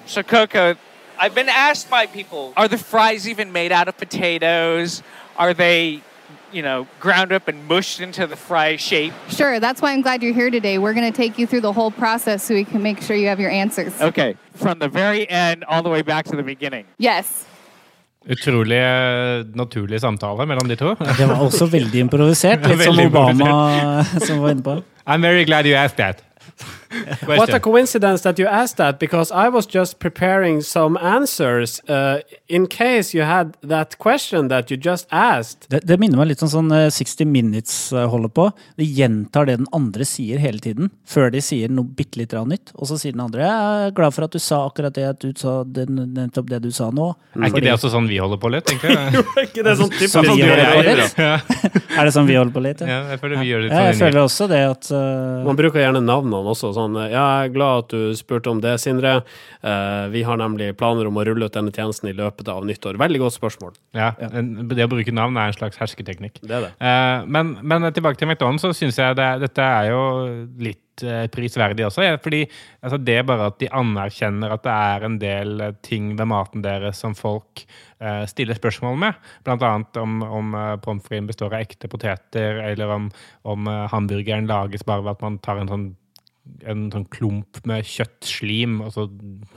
So, 0.06 0.22
Coco, 0.22 0.76
I've 1.19 1.34
been 1.34 1.49
asked 1.49 1.88
by 1.90 2.06
people 2.06 2.52
are 2.56 2.69
the 2.69 2.78
fries 2.78 3.28
even 3.28 3.52
made 3.52 3.72
out 3.72 3.88
of 3.88 3.96
potatoes? 3.96 5.02
Are 5.37 5.54
they, 5.54 6.02
you 6.52 6.62
know, 6.62 6.87
ground 7.00 7.32
up 7.32 7.49
and 7.49 7.66
mushed 7.69 8.00
into 8.00 8.26
the 8.26 8.37
fry 8.37 8.76
shape? 8.76 9.12
Sure, 9.28 9.60
that's 9.60 9.81
why 9.81 9.93
I'm 9.93 10.02
glad 10.02 10.22
you're 10.22 10.34
here 10.34 10.50
today. 10.50 10.78
We're 10.78 10.94
going 10.94 11.10
to 11.10 11.16
take 11.16 11.38
you 11.38 11.46
through 11.46 11.62
the 11.62 11.72
whole 11.72 11.90
process 11.90 12.43
so 12.44 12.54
we 12.54 12.64
can 12.64 12.82
make 12.82 13.00
sure 13.02 13.16
you 13.16 13.28
have 13.28 13.40
your 13.40 13.50
answers. 13.50 14.00
Okay, 14.00 14.37
from 14.54 14.78
the 14.78 14.88
very 14.88 15.28
end 15.31 15.64
all 15.64 15.82
the 15.82 15.90
way 15.90 16.02
back 16.02 16.26
to 16.26 16.37
the 16.37 16.43
beginning. 16.43 16.84
Yes. 16.99 17.46
Utrolig 18.28 18.78
eh, 18.78 19.46
naturlig 19.54 20.00
samtale 20.00 20.46
mellom 20.46 20.69
de 20.69 20.76
to. 20.76 20.94
Det 21.19 21.26
var 21.26 21.40
også 21.43 21.66
veldig 21.66 22.00
improvisert, 22.00 22.66
litt 22.70 22.84
som 22.84 22.99
Obama 22.99 24.04
som 24.19 24.38
var 24.43 24.50
inne 24.54 24.62
på. 24.62 24.82
I'm 25.06 25.22
very 25.22 25.44
glad 25.44 25.66
you 25.66 25.75
asked 25.75 25.96
that. 25.99 26.22
What 27.27 27.55
a 27.55 27.61
coincidence 27.61 28.23
that 28.23 28.39
you 28.39 28.47
asked 28.47 28.77
that 28.77 28.99
because 28.99 29.33
I 29.33 29.49
was 29.49 29.67
just 29.67 29.99
preparing 29.99 30.62
some 30.62 30.97
answers 30.97 31.81
uh, 31.89 32.21
in 32.49 32.67
case 32.67 33.15
you 33.15 33.23
had 33.23 33.56
that 33.62 33.99
question 33.99 34.49
that 34.49 34.71
you 34.71 34.77
just 34.77 35.06
asked. 35.11 35.69
Det, 35.69 35.83
det 35.87 35.99
minner 36.00 36.21
meg 36.21 36.33
litt 36.33 36.43
om 36.44 36.50
sånn 36.50 36.73
eh, 36.75 36.89
60 36.93 37.29
Minutes 37.33 37.77
eh, 37.93 38.06
holder 38.09 38.33
på. 38.33 38.49
De 38.81 38.87
gjentar 38.87 39.49
det 39.49 39.59
den 39.62 39.69
andre 39.73 40.06
sier 40.09 40.41
hele 40.43 40.61
tiden, 40.62 40.91
før 41.09 41.31
de 41.33 41.43
sier 41.44 41.73
noe 41.73 41.87
bitte 41.87 42.21
litt 42.21 42.33
nytt. 42.33 42.73
Og 42.75 42.89
så 42.91 42.99
sier 43.00 43.15
den 43.15 43.25
andre 43.25 43.47
'Jeg 43.47 43.87
er 43.87 43.95
glad 43.97 44.15
for 44.15 44.27
at 44.27 44.33
du 44.33 44.41
sa 44.43 44.65
akkurat 44.67 44.95
det, 44.95 45.05
at 45.09 45.21
du 45.21 45.33
sa 45.37 45.62
det, 45.65 45.88
nettopp 45.88 46.49
det 46.50 46.62
du 46.62 46.71
sa 46.71 46.91
nå'. 46.91 47.15
Er 47.37 47.49
ikke 47.49 47.62
det 47.65 47.73
også 47.73 47.93
sånn 47.93 48.09
vi 48.11 48.19
holder 48.21 48.41
på 48.41 48.50
litt, 48.53 48.67
tenker 48.67 48.91
jeg? 48.93 49.12
jo, 49.17 49.23
Er 49.37 49.47
ikke 49.49 49.65
det 49.65 49.77
sånn 49.79 49.93
typisk 49.93 50.12
Sånn 50.12 50.29
vi 50.33 50.43
jeg? 50.43 51.11
Er 51.99 52.05
det 52.09 52.12
sånn 52.15 52.27
vi 52.29 52.37
holder 52.37 52.53
på 52.53 52.62
litt? 52.65 52.81
Ja, 52.85 53.00
jeg 53.12 53.21
føler 53.23 53.41
vi 53.41 53.49
gjør 53.49 53.62
det 53.62 53.69
litt 53.69 53.77
Ja, 53.77 53.85
jeg 53.88 53.97
sånn. 53.97 54.06
føler 54.06 54.21
også 54.23 54.49
det 54.50 54.62
at 54.69 54.91
uh... 54.93 55.45
Man 55.47 55.59
bruker 55.59 55.81
gjerne 55.81 56.03
navnene 56.05 56.43
også. 56.53 56.73
Sånn, 56.77 56.81
ja, 56.99 57.06
jeg 57.11 57.49
er 57.49 57.55
glad 57.55 57.84
at 57.84 57.94
du 57.94 58.17
spurte 58.19 58.50
om 58.50 58.61
det, 58.64 58.75
Sindre. 58.82 59.20
Uh, 59.62 60.08
vi 60.12 60.25
har 60.26 60.40
nemlig 60.40 60.73
planer 60.81 61.06
om 61.08 61.20
å 61.20 61.25
rulle 61.29 61.46
ut 61.46 61.56
denne 61.56 61.73
tjenesten 61.75 62.11
i 62.11 62.17
løpet 62.19 62.50
av 62.52 62.67
nyttår. 62.69 62.99
Veldig 63.00 63.23
godt 63.23 63.38
spørsmål. 63.38 63.76
Ja, 63.94 64.12
en- 64.19 64.69
Det 64.73 64.84
å 64.87 64.90
bruke 64.90 65.12
navn 65.12 65.37
er 65.37 65.52
en 65.52 65.58
slags 65.58 65.79
hersketeknikk. 65.79 66.40
Det 66.43 66.50
er 66.50 66.69
det. 66.69 66.73
Uh, 66.81 67.26
men, 67.26 67.58
men 67.62 67.93
tilbake 67.93 68.19
til 68.19 68.29
McDonald's, 68.29 68.67
så 68.67 68.75
syns 68.75 68.99
jeg 68.99 69.17
det, 69.17 69.31
dette 69.46 69.62
er 69.62 69.90
jo 69.93 70.02
litt 70.62 71.02
eh, 71.02 71.26
prisverdig 71.32 71.87
også. 71.87 72.05
Ja, 72.05 72.19
fordi 72.23 72.43
altså, 72.82 72.99
det 73.00 73.17
er 73.20 73.26
bare 73.28 73.49
at 73.50 73.58
de 73.62 73.70
anerkjenner 73.73 74.52
at 74.55 74.64
det 74.67 74.75
er 74.75 75.06
en 75.06 75.19
del 75.23 75.61
eh, 75.61 75.75
ting 75.87 76.12
ved 76.19 76.28
maten 76.31 76.64
deres 76.64 77.00
som 77.02 77.14
folk 77.19 77.64
eh, 78.00 78.25
stiller 78.31 78.58
spørsmål 78.58 78.99
med. 78.99 79.14
Annet 79.46 79.96
om, 80.00 80.23
om 80.26 80.55
uh, 80.56 80.76
pommes 80.82 81.05
fritesen 81.05 81.28
består 81.31 81.52
av 81.52 81.62
ekte 81.62 81.88
poteter, 81.93 82.62
eller 82.73 82.90
om, 82.96 83.11
om 83.49 83.69
eh, 83.70 83.85
hamburgeren 83.93 84.49
lages 84.50 84.85
bare 84.88 85.04
ved 85.04 85.16
at 85.16 85.23
man 85.25 85.38
tar 85.45 85.61
en 85.62 85.71
sånn 85.71 85.90
en 86.66 86.88
sånn 86.90 87.04
klump 87.12 87.61
med 87.68 87.87
kjøttslim, 87.87 88.80
og 88.82 88.90
så 88.94 89.04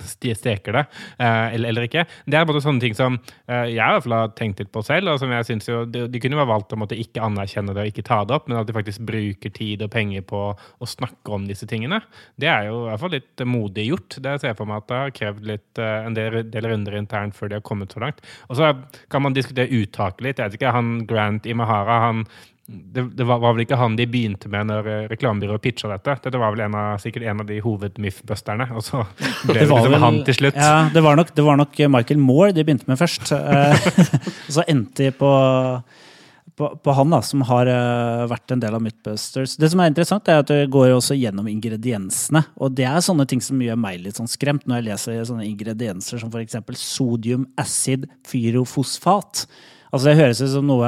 steker 0.06 0.78
det, 0.78 0.84
eh, 1.18 1.56
eller, 1.56 1.72
eller 1.72 1.88
ikke. 1.88 2.06
Det 2.30 2.38
er 2.38 2.46
bare 2.48 2.62
sånne 2.64 2.84
ting 2.84 2.98
som 2.98 3.18
eh, 3.18 3.72
jeg 3.74 3.80
i 3.80 3.80
hvert 3.80 4.06
fall 4.06 4.18
har 4.18 4.34
tenkt 4.38 4.62
litt 4.62 4.72
på 4.74 4.84
selv, 4.86 5.14
og 5.14 5.22
som 5.22 5.34
jeg 5.34 5.48
synes 5.50 5.70
jo, 5.70 5.82
de, 5.90 6.06
de 6.12 6.22
kunne 6.22 6.38
jo 6.38 6.46
valgt 6.50 6.76
å 6.76 6.80
måtte 6.80 6.98
ikke 7.00 7.24
anerkjenne 7.26 7.74
det 7.76 7.86
og 7.86 7.92
ikke 7.92 8.06
ta 8.06 8.22
det 8.26 8.38
opp, 8.38 8.50
men 8.50 8.62
at 8.62 8.70
de 8.70 8.78
faktisk 8.78 9.06
bruker 9.08 9.54
tid 9.56 9.86
og 9.86 9.94
penger 9.94 10.26
på 10.30 10.44
å 10.54 10.90
snakke 10.90 11.34
om 11.36 11.48
disse 11.50 11.68
tingene. 11.70 12.02
Det 12.42 12.50
er 12.52 12.70
jo 12.70 12.84
i 12.84 12.90
hvert 12.92 13.04
fall 13.04 13.16
litt 13.18 13.46
modig 13.50 13.90
gjort. 13.90 14.20
Det 14.22 14.38
ser 14.40 14.54
jeg 14.54 14.60
for 14.62 14.70
meg 14.70 14.84
at 14.84 14.90
det 14.92 15.02
har 15.02 15.16
krevd 15.22 15.52
litt, 15.54 15.70
eh, 15.82 16.00
en 16.06 16.18
del, 16.18 16.42
del 16.54 16.70
runder 16.70 17.00
internt 17.02 17.38
før 17.38 17.52
de 17.52 17.60
har 17.60 17.66
kommet 17.66 17.94
så 17.96 18.04
langt. 18.04 18.22
Og 18.50 18.60
så 18.62 18.74
kan 19.10 19.26
man 19.26 19.38
diskutere 19.38 19.74
uttaket 19.74 20.26
litt. 20.26 20.42
Jeg 20.42 20.52
vet 20.52 20.60
ikke, 20.62 20.76
han 20.76 21.00
Grant 21.10 21.50
Imahara, 21.50 22.02
han 22.10 22.28
det, 22.68 23.04
det 23.14 23.26
var, 23.30 23.44
vel 23.46 23.62
ikke 23.62 23.78
han 23.78 23.94
de 23.98 24.08
begynte 24.10 24.50
med 24.50 24.72
når 24.72 24.88
eh, 24.90 25.04
reklamebyrået 25.12 25.62
pitcha 25.62 25.90
dette. 25.92 26.16
Dette 26.24 26.40
var 26.42 26.56
vel 26.56 26.64
en 26.66 26.78
av, 26.80 26.96
sikkert 27.02 27.28
en 27.30 27.44
av 27.44 27.50
de 27.50 27.60
hovedmiff-busterne, 27.62 28.66
og 28.74 28.82
så 28.86 29.04
ble 29.46 29.60
det, 29.60 29.68
liksom 29.70 29.98
han 30.02 30.24
til 30.26 30.40
slutt. 30.40 30.58
Ja, 30.58 30.88
det 30.94 31.04
var, 31.06 31.20
nok, 31.20 31.30
det 31.38 31.46
var 31.46 31.60
nok 31.62 31.78
Michael 31.94 32.24
Moore 32.24 32.56
de 32.56 32.66
begynte 32.66 32.90
med 32.90 32.98
først. 32.98 33.30
Eh, 33.38 33.86
og 34.50 34.50
så 34.58 34.66
endte 34.72 35.06
de 35.06 35.12
på, 35.14 35.30
på, 36.58 36.72
på 36.82 36.96
han, 36.98 37.14
da, 37.14 37.20
som 37.28 37.46
har 37.52 37.70
eh, 37.70 38.24
vært 38.34 38.56
en 38.56 38.66
del 38.66 38.80
av 38.80 38.82
Mythbusters. 38.82 39.60
Det 39.62 39.70
som 39.70 39.86
er 39.86 39.94
interessant, 39.94 40.34
er 40.34 40.42
at 40.42 40.50
det 40.50 40.66
går 40.74 40.96
også 40.96 41.20
gjennom 41.20 41.52
ingrediensene. 41.52 42.48
Og 42.58 42.74
det 42.74 42.90
er 42.90 43.06
sånne 43.06 43.28
ting 43.30 43.46
som 43.46 43.62
gjør 43.62 43.78
meg 43.78 44.02
litt 44.02 44.18
sånn 44.18 44.32
skremt 44.32 44.66
når 44.66 44.82
jeg 44.82 44.90
leser 44.90 45.30
sånne 45.30 45.46
ingredienser 45.52 46.26
som 46.26 46.34
f.eks. 46.34 46.58
sodium 46.82 47.46
acid 47.62 48.10
fyrofosfat. 48.26 49.46
Altså 49.96 50.10
Det 50.10 50.18
høres 50.20 50.42
ut 50.44 50.52
som 50.52 50.66
noe 50.68 50.88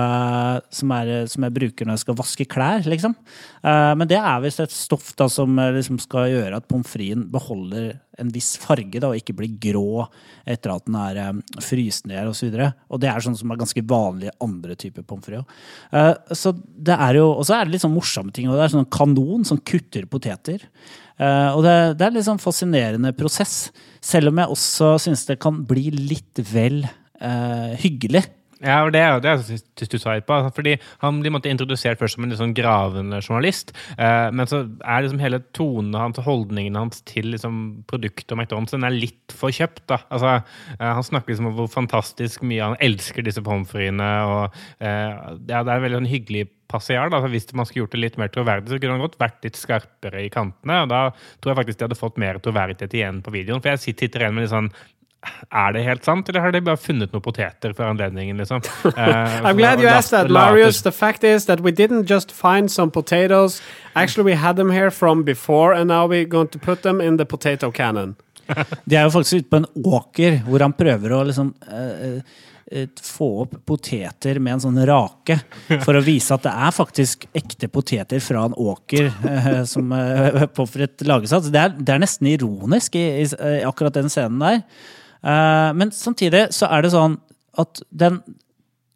som, 0.73 0.91
er, 0.91 1.09
som 1.31 1.45
jeg 1.45 1.55
bruker 1.55 1.87
når 1.87 1.95
jeg 1.95 2.03
skal 2.03 2.17
vaske 2.19 2.45
klær, 2.51 2.83
liksom. 2.91 3.13
Uh, 3.63 3.93
men 3.95 4.09
det 4.09 4.17
er 4.19 4.41
visst 4.43 4.59
et 4.59 4.73
stoff 4.73 5.13
da 5.15 5.29
som 5.31 5.55
eh, 5.63 5.71
liksom 5.77 5.99
skal 6.03 6.27
gjøre 6.27 6.59
at 6.59 6.67
pommes 6.67 6.89
fritesen 6.91 7.23
beholder 7.31 7.93
en 8.19 8.33
viss 8.33 8.57
farge 8.59 8.99
da, 8.99 9.13
og 9.13 9.19
ikke 9.19 9.35
blir 9.37 9.55
grå 9.63 10.03
etter 10.49 10.73
at 10.73 10.87
den 10.89 10.97
er 10.99 11.19
um, 11.29 11.41
fryst 11.63 12.07
ned 12.09 12.27
osv. 12.27 12.49
Og, 12.49 12.57
så 12.57 12.69
og 12.91 13.01
det 13.03 13.11
er 13.11 13.23
sånn 13.23 13.37
som 13.39 13.53
er 13.53 13.59
ganske 13.61 13.83
vanlig 13.87 14.33
andre 14.43 14.75
typer 14.79 15.05
pommes 15.07 15.29
frites. 15.29 15.59
Uh, 15.93 16.15
så 16.35 16.51
er 16.97 17.21
Og 17.21 17.45
så 17.47 17.55
er 17.55 17.67
det 17.67 17.77
litt 17.77 17.85
sånn 17.85 17.95
morsomme 17.95 18.35
ting. 18.35 18.49
og 18.49 18.57
Det 18.57 18.65
er 18.65 18.73
sånn 18.75 18.89
kanon 18.91 19.47
som 19.47 19.61
kutter 19.61 20.09
poteter. 20.09 20.65
Uh, 21.15 21.55
og 21.55 21.63
det, 21.63 21.77
det 22.01 22.09
er 22.09 22.17
litt 22.17 22.27
sånn 22.27 22.41
fascinerende 22.43 23.13
prosess. 23.15 23.69
Selv 24.03 24.33
om 24.33 24.41
jeg 24.43 24.57
også 24.57 24.97
syns 25.05 25.23
det 25.29 25.39
kan 25.43 25.63
bli 25.69 25.93
litt 25.95 26.43
vel 26.51 26.83
uh, 26.83 27.71
hyggelig 27.79 28.25
Ja, 28.63 28.79
det 28.89 29.01
er 29.01 29.19
det 29.21 29.33
jeg 29.35 29.59
synes 29.77 29.91
du 29.91 29.97
sa 30.01 30.15
litt 30.17 30.25
på. 30.25 30.37
Fordi 30.55 30.77
Han 31.03 31.19
blir 31.21 31.33
måtte 31.33 31.51
introdusert 31.51 31.99
først 31.99 32.17
som 32.17 32.25
en 32.25 32.33
sånn 32.39 32.55
gravende 32.57 33.19
journalist. 33.21 33.73
Eh, 33.97 34.31
men 34.33 34.49
så 34.49 34.63
er 34.81 35.05
liksom 35.05 35.21
hele 35.21 35.43
tonen 35.53 35.93
hans 35.93 36.17
og 36.17 36.25
holdningen 36.25 36.79
hans 36.79 37.03
til 37.05 37.29
liksom 37.35 37.83
produktet 37.91 38.33
og 38.33 38.39
McDonald's 38.41 38.73
den 38.73 38.87
er 38.87 38.97
litt 38.97 39.35
for 39.35 39.53
kjøpt. 39.53 39.85
da. 39.87 39.99
Altså, 40.09 40.43
eh, 40.79 40.93
Han 40.93 41.03
snakker 41.03 41.33
liksom 41.33 41.51
om 41.51 41.53
hvor 41.59 41.69
fantastisk 41.69 42.41
mye 42.41 42.63
han 42.63 42.77
elsker 42.81 43.23
disse 43.23 43.43
pommes 43.43 43.69
fritesene. 43.69 44.49
eh, 44.81 45.37
ja, 45.47 45.63
Det 45.63 45.69
er 45.69 45.77
en 45.77 45.83
veldig 45.85 46.01
sånn 46.01 46.13
hyggelig 46.13 46.47
passiar. 46.67 47.09
Hvis 47.29 47.53
man 47.53 47.65
skulle 47.65 47.85
gjort 47.85 47.91
det 47.91 48.01
litt 48.01 48.17
mer 48.17 48.27
troverdig, 48.29 48.69
så 48.69 48.79
kunne 48.81 48.97
han 48.97 49.05
godt 49.05 49.19
vært 49.19 49.43
litt 49.43 49.55
skarpere 49.55 50.25
i 50.25 50.29
kantene. 50.29 50.81
og 50.83 50.89
Da 50.89 51.11
tror 51.41 51.53
jeg 51.53 51.65
faktisk 51.65 51.77
de 51.77 51.85
hadde 51.85 51.99
fått 52.01 52.17
mer 52.17 52.39
troverdighet 52.39 52.93
igjen 52.93 53.21
på 53.21 53.31
videoen. 53.31 53.61
For 53.61 53.69
jeg 53.69 53.95
sitter 53.95 54.19
igjen 54.19 54.33
med 54.33 54.43
litt 54.47 54.51
sånn 54.51 54.71
er 55.51 55.73
det 55.73 55.83
helt 55.85 56.05
sant, 56.05 56.29
eller 56.29 56.43
har 56.43 56.51
de 56.55 56.61
bare 56.61 56.79
funnet 56.79 57.13
noen 57.13 57.23
poteter 57.23 57.73
for 57.77 57.87
anledningen? 57.87 58.37
liksom? 58.37 58.61
Uh, 58.85 58.93
I'm 59.47 59.57
glad 59.57 59.81
you 59.81 59.87
asked 59.87 60.11
that, 60.11 60.29
Marius. 60.29 60.81
The 60.81 60.91
fact 60.91 61.23
is 61.23 61.45
that 61.45 61.61
we 61.61 61.71
didn't 61.71 62.05
just 62.05 62.31
find 62.31 62.71
some 62.71 62.91
potatoes. 62.91 63.61
Actually, 63.95 64.31
we 64.31 64.37
had 64.37 64.55
them 64.55 64.71
here 64.71 64.91
from 64.91 65.23
before, 65.23 65.73
and 65.73 65.87
now 65.87 66.07
we're 66.07 66.25
going 66.25 66.49
to 66.49 66.59
put 66.59 66.81
them 66.81 67.01
in 67.01 67.17
the 67.17 67.25
potato 67.25 67.71
cannon. 67.71 68.15
De 68.85 68.95
er 68.95 69.07
jo 69.07 69.13
faktisk 69.15 69.41
ute 69.41 69.49
på 69.51 69.61
en 69.61 69.71
åker 69.83 70.41
hvor 70.47 70.63
han 70.63 70.75
prøver 70.77 71.15
å 71.15 71.23
liksom 71.27 71.53
uh, 71.67 72.19
eh, 72.71 72.87
få 73.03 73.29
opp 73.43 73.57
poteter 73.67 74.39
med 74.43 74.57
en 74.57 74.63
sånn 74.67 74.79
rake, 74.87 75.39
for 75.83 75.97
å 75.97 76.03
vise 76.05 76.35
at 76.35 76.45
det 76.47 76.53
er 76.53 76.75
faktisk 76.75 77.27
ekte 77.37 77.69
poteter 77.71 78.23
fra 78.23 78.45
en 78.47 78.55
åker 78.57 79.09
eh, 79.11 79.63
som 79.69 79.91
uh, 79.95 80.45
pommes 80.47 80.75
frites 80.75 81.07
lages 81.07 81.35
av. 81.35 81.49
Det 81.51 81.63
er, 81.63 81.75
det 81.75 81.95
er 81.95 82.03
nesten 82.03 82.31
ironisk 82.31 82.95
i, 82.99 83.07
i, 83.23 83.27
i 83.27 83.65
akkurat 83.67 83.97
den 83.99 84.11
scenen 84.13 84.41
der. 84.43 84.63
Eh, 85.23 85.69
men 85.77 85.93
samtidig 85.95 86.47
så 86.55 86.69
er 86.71 86.85
det 86.85 86.93
sånn 86.95 87.17
at 87.57 87.81
den 87.89 88.21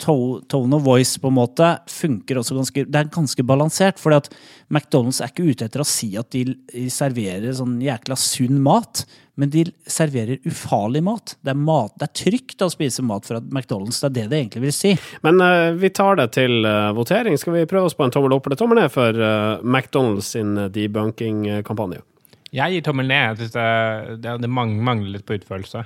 tone 0.02 0.76
of 0.76 0.84
voice 0.84 1.20
på 1.22 1.30
en 1.30 1.38
måte 1.38 1.68
funker 1.90 2.40
også 2.42 2.58
ganske 2.58 2.86
Det 2.90 3.00
er 3.00 3.12
ganske 3.14 3.44
balansert. 3.46 4.00
fordi 4.00 4.16
at 4.16 4.30
McDonald's 4.70 5.22
er 5.22 5.30
ikke 5.30 5.50
ute 5.50 5.66
etter 5.66 5.84
å 5.84 5.88
si 5.88 6.16
at 6.18 6.32
de 6.32 6.56
serverer 6.90 7.54
sånn 7.54 7.80
jækla 7.82 8.18
sunn 8.18 8.62
mat, 8.64 9.06
men 9.36 9.50
de 9.50 9.66
serverer 9.88 10.40
ufarlig 10.46 11.04
mat. 11.04 11.36
Det 11.42 11.54
er, 11.54 11.60
mat, 11.60 11.94
det 12.00 12.08
er 12.08 12.24
trygt 12.24 12.62
å 12.62 12.70
spise 12.72 13.04
mat 13.04 13.26
fra 13.26 13.42
McDonald's. 13.42 14.02
Det 14.02 14.10
er 14.10 14.16
det 14.16 14.28
det 14.32 14.40
egentlig 14.40 14.64
vil 14.68 14.76
si. 14.76 14.94
Men 15.26 15.42
uh, 15.42 15.72
vi 15.78 15.90
tar 15.90 16.20
det 16.20 16.32
til 16.38 16.66
uh, 16.66 16.92
votering. 16.98 17.38
Skal 17.38 17.60
vi 17.60 17.68
prøve 17.70 17.90
oss 17.90 17.98
på 17.98 18.06
en 18.06 18.14
tommel 18.14 18.38
opp 18.38 18.48
eller 18.48 18.60
tommel 18.60 18.82
ned 18.82 18.94
for 18.94 19.18
uh, 19.18 19.60
McDonald's 19.64 20.34
sin 20.36 20.56
debunking-kampanje? 20.72 22.04
Jeg 22.52 22.74
gir 22.74 22.84
tommel 22.84 23.08
ned. 23.08 23.30
Jeg 23.30 23.38
synes 23.38 23.54
det, 23.56 24.18
det, 24.26 24.32
det 24.44 24.50
mangler 24.52 25.14
litt 25.16 25.24
på 25.28 25.38
utførelse. 25.40 25.86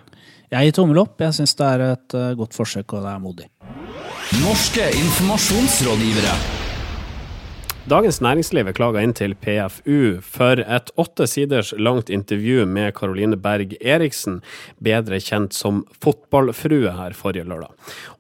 Jeg 0.49 0.65
gir 0.65 0.77
tommel 0.79 0.97
opp. 1.03 1.19
Jeg 1.21 1.37
syns 1.37 1.53
det 1.59 1.67
er 1.69 1.83
et 1.91 2.17
eh, 2.17 2.31
godt 2.39 2.57
forsøk, 2.57 2.97
og 2.97 3.05
det 3.05 3.11
er 3.13 3.21
modig. 3.21 3.49
Norske 4.41 4.89
informasjonsrådgivere. 4.97 6.64
Dagens 7.85 8.17
Næringsliv 8.17 8.65
er 8.65 8.73
klaga 8.73 9.01
inn 9.05 9.11
til 9.13 9.35
PFU 9.37 10.17
for 10.25 10.57
et 10.57 10.87
åtte 10.97 11.27
siders 11.29 11.69
langt 11.77 12.09
intervju 12.09 12.63
med 12.65 12.95
Caroline 12.97 13.37
Berg 13.37 13.75
Eriksen, 13.77 14.39
bedre 14.81 15.19
kjent 15.21 15.53
som 15.53 15.83
Fotballfrue, 16.01 16.95
her 16.97 17.13
forrige 17.13 17.45
lørdag. 17.45 17.69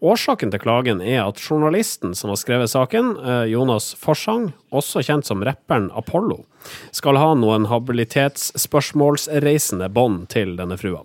Årsaken 0.05 0.53
til 0.53 0.61
klagen 0.61 1.01
er 1.01 1.23
at 1.23 1.41
journalisten 1.41 2.13
som 2.13 2.29
har 2.29 2.37
skrevet 2.37 2.69
saken, 2.69 3.15
eh, 3.17 3.49
Jonas 3.55 3.95
Forsang, 3.97 4.51
også 4.69 5.01
kjent 5.01 5.25
som 5.25 5.41
rapperen 5.41 5.89
Apollo, 5.97 6.43
skal 6.91 7.15
ha 7.17 7.33
noen 7.37 7.65
habilitetsspørsmålsreisende 7.69 9.89
bånd 9.93 10.27
til 10.33 10.55
denne 10.59 10.77
frua. 10.77 11.03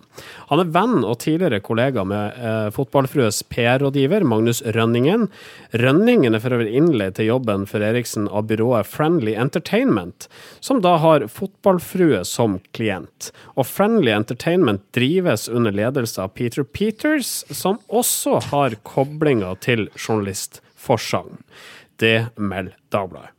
Han 0.49 0.59
er 0.63 0.71
venn 0.73 1.05
og 1.05 1.19
tidligere 1.23 1.59
kollega 1.65 2.03
med 2.07 2.31
eh, 2.37 2.69
Fotballfrues 2.75 3.43
PR-rådgiver 3.49 4.23
Magnus 4.27 4.59
Rønningen. 4.65 5.21
Rønningen 5.73 6.35
er 6.35 6.41
for 6.43 6.51
øvrig 6.57 6.73
innleid 6.77 7.13
til 7.17 7.29
jobben 7.31 7.61
for 7.69 7.79
Eriksen 7.85 8.25
av 8.29 8.43
byrået 8.51 8.89
Friendly 8.91 9.33
Entertainment, 9.39 10.27
som 10.59 10.83
da 10.83 10.97
har 11.01 11.25
Fotballfrue 11.31 12.21
som 12.27 12.59
klient. 12.75 13.31
Og 13.55 13.65
Friendly 13.71 14.11
Entertainment 14.13 14.83
drives 14.95 15.47
under 15.49 15.73
ledelse 15.75 16.21
av 16.21 16.35
Peter 16.37 16.67
Peters, 16.67 17.41
som 17.49 17.79
også 17.87 18.39
har 18.51 18.75
koblinger 18.87 19.55
til 19.63 19.87
journalist 19.95 20.61
Forsang. 20.75 21.37
Det 22.01 22.31
melder 22.35 22.75
Dagbladet. 22.91 23.37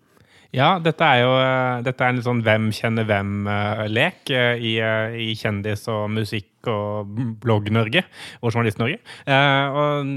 Ja, 0.52 0.75
dette 0.85 1.07
er 1.09 1.23
jo 1.23 1.31
eh, 1.40 1.83
dette 1.87 2.04
er 2.04 2.11
en 2.12 2.19
litt 2.19 2.26
sånn 2.26 2.42
hvem 2.45 2.66
kjenner 2.76 3.07
hvem-lek 3.09 4.33
i, 4.37 4.75
eh, 4.85 5.14
i 5.16 5.31
kjendis- 5.38 5.88
og 5.88 6.11
musikk- 6.12 6.51
og 6.71 7.12
blogg-Norge 7.42 8.04
og 8.40 8.52
Journalist-Norge. 8.52 8.99
Eh, 9.26 9.78
og 9.83 10.12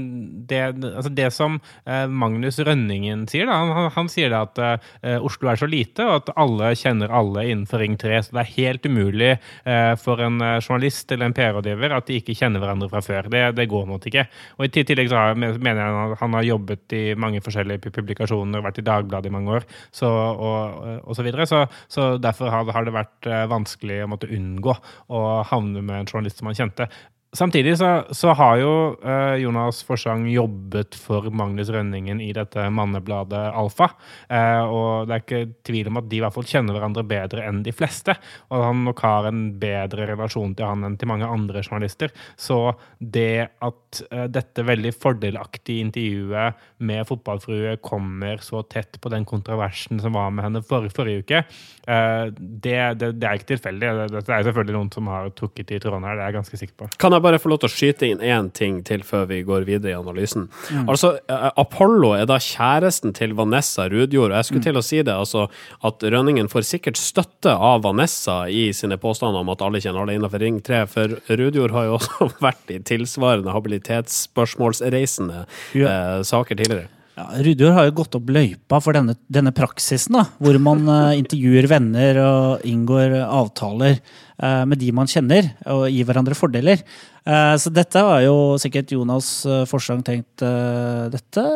det, 0.50 0.62
altså 0.92 1.12
det 1.12 1.30
som 1.34 1.58
eh, 1.84 2.06
Magnus 2.10 2.60
Rønningen 2.60 3.26
sier, 3.30 3.48
da, 3.48 3.58
han, 3.60 3.90
han 3.94 4.10
sier 4.12 4.32
da 4.32 4.44
at 4.46 4.62
eh, 4.62 5.16
Oslo 5.18 5.50
er 5.50 5.60
så 5.60 5.68
lite, 5.70 6.06
og 6.06 6.20
at 6.20 6.32
alle 6.36 6.72
kjenner 6.78 7.12
alle 7.14 7.46
innenfor 7.50 7.82
Ring 7.82 7.96
3. 8.00 8.22
Så 8.26 8.36
det 8.36 8.44
er 8.44 8.54
helt 8.56 8.88
umulig 8.88 9.32
eh, 9.34 9.92
for 10.00 10.22
en 10.24 10.40
eh, 10.44 10.58
journalist 10.60 11.12
eller 11.12 11.30
en 11.30 11.36
PR-rådgiver 11.36 11.96
at 11.96 12.10
de 12.10 12.20
ikke 12.20 12.36
kjenner 12.38 12.62
hverandre 12.62 12.90
fra 12.92 13.02
før. 13.04 13.30
Det, 13.32 13.44
det 13.58 13.68
går 13.70 13.88
nok 13.90 14.08
ikke. 14.10 14.26
Og 14.58 14.66
i 14.66 14.84
tillegg 14.86 15.10
så 15.12 15.20
har, 15.20 15.38
mener 15.38 15.82
jeg 15.82 16.12
at 16.14 16.20
han 16.22 16.36
har 16.38 16.46
jobbet 16.46 16.96
i 16.96 17.04
mange 17.18 17.42
forskjellige 17.44 17.92
publikasjoner, 17.96 18.64
vært 18.64 18.80
i 18.80 18.86
Dagbladet 18.86 19.30
i 19.30 19.34
mange 19.34 19.58
år, 19.58 19.66
så, 19.94 20.08
og, 20.08 20.86
og 21.02 21.16
så 21.16 21.24
videre. 21.26 21.46
Så, 21.48 21.64
så 21.92 22.08
derfor 22.22 22.50
har, 22.52 22.68
har 22.74 22.86
det 22.86 22.94
vært 22.94 23.30
eh, 23.30 23.44
vanskelig 23.50 24.02
å 24.04 24.10
måtte 24.12 24.30
unngå 24.32 24.74
å 25.12 25.22
havne 25.50 25.82
med 25.82 26.02
en 26.02 26.10
journalist 26.10 26.35
som 26.36 26.50
han 26.50 26.58
kjente. 26.58 26.88
Samtidig 27.32 27.78
så, 27.78 28.04
så 28.10 28.32
har 28.38 28.56
jo 28.60 28.72
eh, 29.04 29.42
Jonas 29.42 29.82
Forsang 29.84 30.24
jobbet 30.30 30.94
for 30.96 31.26
Magnus 31.34 31.68
Rønningen 31.74 32.20
i 32.22 32.30
dette 32.32 32.68
mannebladet 32.72 33.50
Alfa. 33.50 33.90
Eh, 34.30 34.62
og 34.62 35.08
det 35.08 35.16
er 35.16 35.24
ikke 35.24 35.40
tvil 35.66 35.90
om 35.90 36.00
at 36.00 36.08
de 36.08 36.20
i 36.20 36.22
hvert 36.22 36.36
fall 36.36 36.46
kjenner 36.48 36.76
hverandre 36.76 37.04
bedre 37.04 37.44
enn 37.44 37.60
de 37.66 37.74
fleste. 37.76 38.14
Og 38.54 38.64
han 38.68 38.84
nok 38.86 39.02
har 39.04 39.28
en 39.28 39.42
bedre 39.60 40.06
relasjon 40.12 40.54
til 40.56 40.70
han 40.70 40.86
enn 40.86 40.96
til 40.96 41.10
mange 41.10 41.28
andre 41.28 41.64
journalister. 41.66 42.14
Så 42.40 42.60
det 43.00 43.50
at 43.66 44.00
eh, 44.08 44.28
dette 44.32 44.64
veldig 44.70 44.94
fordelaktige 44.96 45.84
intervjuet 45.84 46.64
med 46.88 47.04
Fotballfrue 47.10 47.76
kommer 47.84 48.40
så 48.44 48.62
tett 48.70 49.00
på 49.02 49.12
den 49.12 49.28
kontroversen 49.28 50.00
som 50.00 50.16
var 50.16 50.32
med 50.32 50.46
henne 50.46 50.64
for, 50.64 50.88
forrige 50.94 51.26
uke, 51.26 51.42
det, 51.86 52.78
det, 52.98 53.08
det 53.20 53.26
er 53.26 53.38
ikke 53.38 53.48
tilfeldig. 53.52 53.90
Dette 54.10 54.32
er 54.34 54.46
selvfølgelig 54.46 54.74
noen 54.74 54.90
som 54.94 55.08
har 55.10 55.28
trukket 55.38 55.70
i 55.74 55.78
trådene 55.82 56.08
her, 56.08 56.18
det 56.18 56.24
er 56.24 56.32
jeg 56.32 56.36
ganske 56.40 56.60
sikker 56.60 56.76
på. 56.80 56.88
Kan 57.02 57.14
jeg 57.14 57.22
bare 57.26 57.40
få 57.42 57.50
lov 57.52 57.62
til 57.62 57.70
å 57.70 57.74
skyte 57.74 58.08
inn 58.08 58.22
én 58.24 58.50
ting 58.54 58.80
til 58.86 59.04
før 59.06 59.26
vi 59.30 59.42
går 59.46 59.66
videre 59.68 59.92
i 59.92 59.98
analysen? 59.98 60.48
Altså, 60.86 61.16
eh, 61.28 61.48
Apollo 61.58 62.14
er 62.16 62.26
da 62.30 62.38
kjæresten 62.42 63.14
til 63.16 63.36
Vanessa 63.38 63.88
Rudjord, 63.92 64.32
og 64.32 64.38
jeg 64.38 64.50
skulle 64.50 64.66
til 64.66 64.80
å 64.80 64.84
si 64.86 65.02
det, 65.02 65.14
altså 65.14 65.46
at 65.86 66.02
Rønningen 66.02 66.50
får 66.52 66.68
sikkert 66.70 67.00
støtte 67.00 67.52
av 67.52 67.84
Vanessa 67.86 68.44
i 68.48 68.68
sine 68.76 68.98
påstander 69.00 69.42
om 69.42 69.52
at 69.54 69.64
alle 69.64 69.82
kjenner 69.82 70.04
alle 70.04 70.16
innenfor 70.18 70.42
Ring 70.42 70.60
3, 70.64 70.84
for 70.90 71.16
Rudjord 71.28 71.76
har 71.76 71.90
jo 71.90 71.96
også 72.00 72.30
vært 72.42 72.74
i 72.74 72.80
tilsvarende 72.86 73.54
habilitetsspørsmålsreisende 73.56 75.44
eh, 75.46 76.20
saker 76.26 76.62
tidligere. 76.62 76.95
Ja, 77.16 77.30
Rudjord 77.40 77.72
har 77.72 77.86
jo 77.88 77.94
gått 77.96 78.16
opp 78.18 78.28
løypa 78.28 78.76
for 78.84 78.92
denne, 78.92 79.14
denne 79.32 79.48
praksisen, 79.56 80.18
da, 80.18 80.26
hvor 80.36 80.58
man 80.60 80.82
uh, 80.84 81.16
intervjuer 81.20 81.64
venner 81.70 82.18
og 82.20 82.66
inngår 82.68 83.14
avtaler 83.24 83.96
uh, 83.96 84.64
med 84.68 84.76
de 84.82 84.90
man 84.92 85.08
kjenner, 85.08 85.48
og 85.72 85.86
gir 85.88 86.04
hverandre 86.04 86.36
fordeler. 86.36 86.84
Uh, 87.24 87.56
så 87.56 87.72
dette 87.72 88.02
var 88.04 88.20
jo 88.26 88.36
sikkert 88.60 88.92
Jonas 88.92 89.30
Forsang 89.70 90.04
tenkt 90.04 90.44
dette, 90.44 91.46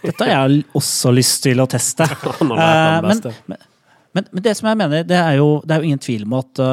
dette 0.00 0.24
har 0.24 0.32
jeg 0.32 0.64
også 0.80 1.12
lyst 1.12 1.44
til 1.44 1.60
å 1.60 1.68
teste. 1.68 2.08
Har 2.56 3.04
men, 3.04 3.20
men, 3.52 4.30
men 4.32 4.42
det 4.48 4.56
som 4.56 4.70
jeg 4.70 4.80
mener, 4.80 5.04
det 5.04 5.20
er 5.20 5.36
jo, 5.42 5.58
det 5.60 5.76
er 5.76 5.84
jo 5.84 5.90
ingen 5.90 6.04
tvil 6.08 6.24
om 6.24 6.38
at 6.40 6.64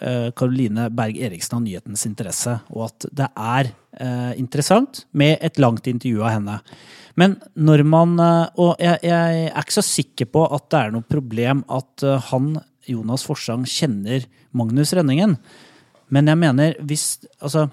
eh, 0.00 0.28
eh, 0.30 0.88
Berg 0.90 1.18
Eriksen 1.18 1.58
av 1.58 1.62
nyhetens 1.64 2.06
interesse, 2.06 2.58
og 2.70 2.88
at 2.88 3.06
det 3.12 3.28
er 3.36 3.72
eh, 4.00 4.32
interessant 4.40 5.04
med 5.12 5.38
et 5.40 5.58
langt 5.58 5.86
intervju 5.86 6.22
av 6.22 6.36
henne. 6.36 6.58
Men 7.14 7.36
når 7.54 7.82
man 7.84 8.14
eh, 8.20 8.46
Og 8.56 8.76
jeg, 8.80 8.98
jeg 9.04 9.48
er 9.50 9.60
ikke 9.60 9.76
så 9.76 9.84
sikker 9.84 10.30
på 10.32 10.46
at 10.48 10.70
det 10.72 10.78
er 10.80 10.94
noe 10.94 11.04
problem 11.04 11.64
at 11.68 12.06
eh, 12.06 12.30
han, 12.30 12.56
Jonas 12.88 13.26
Forsang, 13.26 13.66
kjenner 13.68 14.24
Magnus 14.52 14.94
Rønningen. 14.96 15.36
Men 16.12 16.28
jeg 16.28 16.40
mener, 16.40 16.76
hvis 16.80 17.20
Altså, 17.40 17.68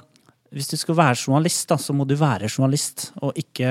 hvis 0.55 0.69
du 0.71 0.75
skal 0.81 0.97
være 0.97 1.17
journalist, 1.19 1.67
da, 1.69 1.77
så 1.77 1.93
må 1.93 2.07
du 2.09 2.15
være 2.17 2.49
journalist, 2.49 3.09
og 3.21 3.37
ikke, 3.37 3.69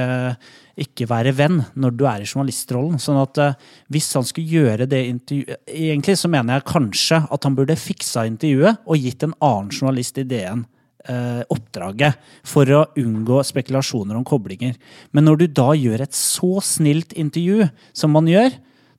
ikke 0.79 1.09
være 1.11 1.35
venn 1.35 1.59
når 1.75 1.97
du 1.99 2.05
er 2.07 2.23
i 2.23 2.29
journalistrollen. 2.29 3.01
Sånn 3.03 3.19
at 3.19 3.41
uh, 3.43 3.69
hvis 3.91 4.13
han 4.15 4.27
skulle 4.29 4.61
gjøre 4.61 4.87
det 4.91 5.01
intervjuet 5.11 5.73
Egentlig 5.75 6.15
så 6.21 6.31
mener 6.31 6.59
jeg 6.59 6.69
kanskje 6.71 7.23
at 7.27 7.47
han 7.47 7.57
burde 7.59 7.79
fiksa 7.79 8.29
intervjuet 8.31 8.85
og 8.87 9.03
gitt 9.03 9.27
en 9.27 9.35
annen 9.43 9.73
journalist 9.75 10.21
ideen. 10.23 10.67
eh, 11.09 11.43
oppdraget 11.55 12.19
for 12.47 12.69
å 12.75 12.85
unngå 12.99 13.41
spekulasjoner 13.47 14.19
om 14.19 14.27
koblinger. 14.27 14.75
Men 15.13 15.29
når 15.29 15.41
du 15.41 15.47
da 15.61 15.71
gjør 15.77 16.05
et 16.05 16.17
så 16.17 16.59
snilt 16.65 17.15
intervju 17.17 17.69
som 17.97 18.13
man 18.13 18.29
gjør, 18.29 18.53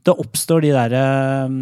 da 0.07 0.15
oppstår 0.17 0.65
de 0.65 0.73
der 0.73 0.95
eh, 0.97 1.55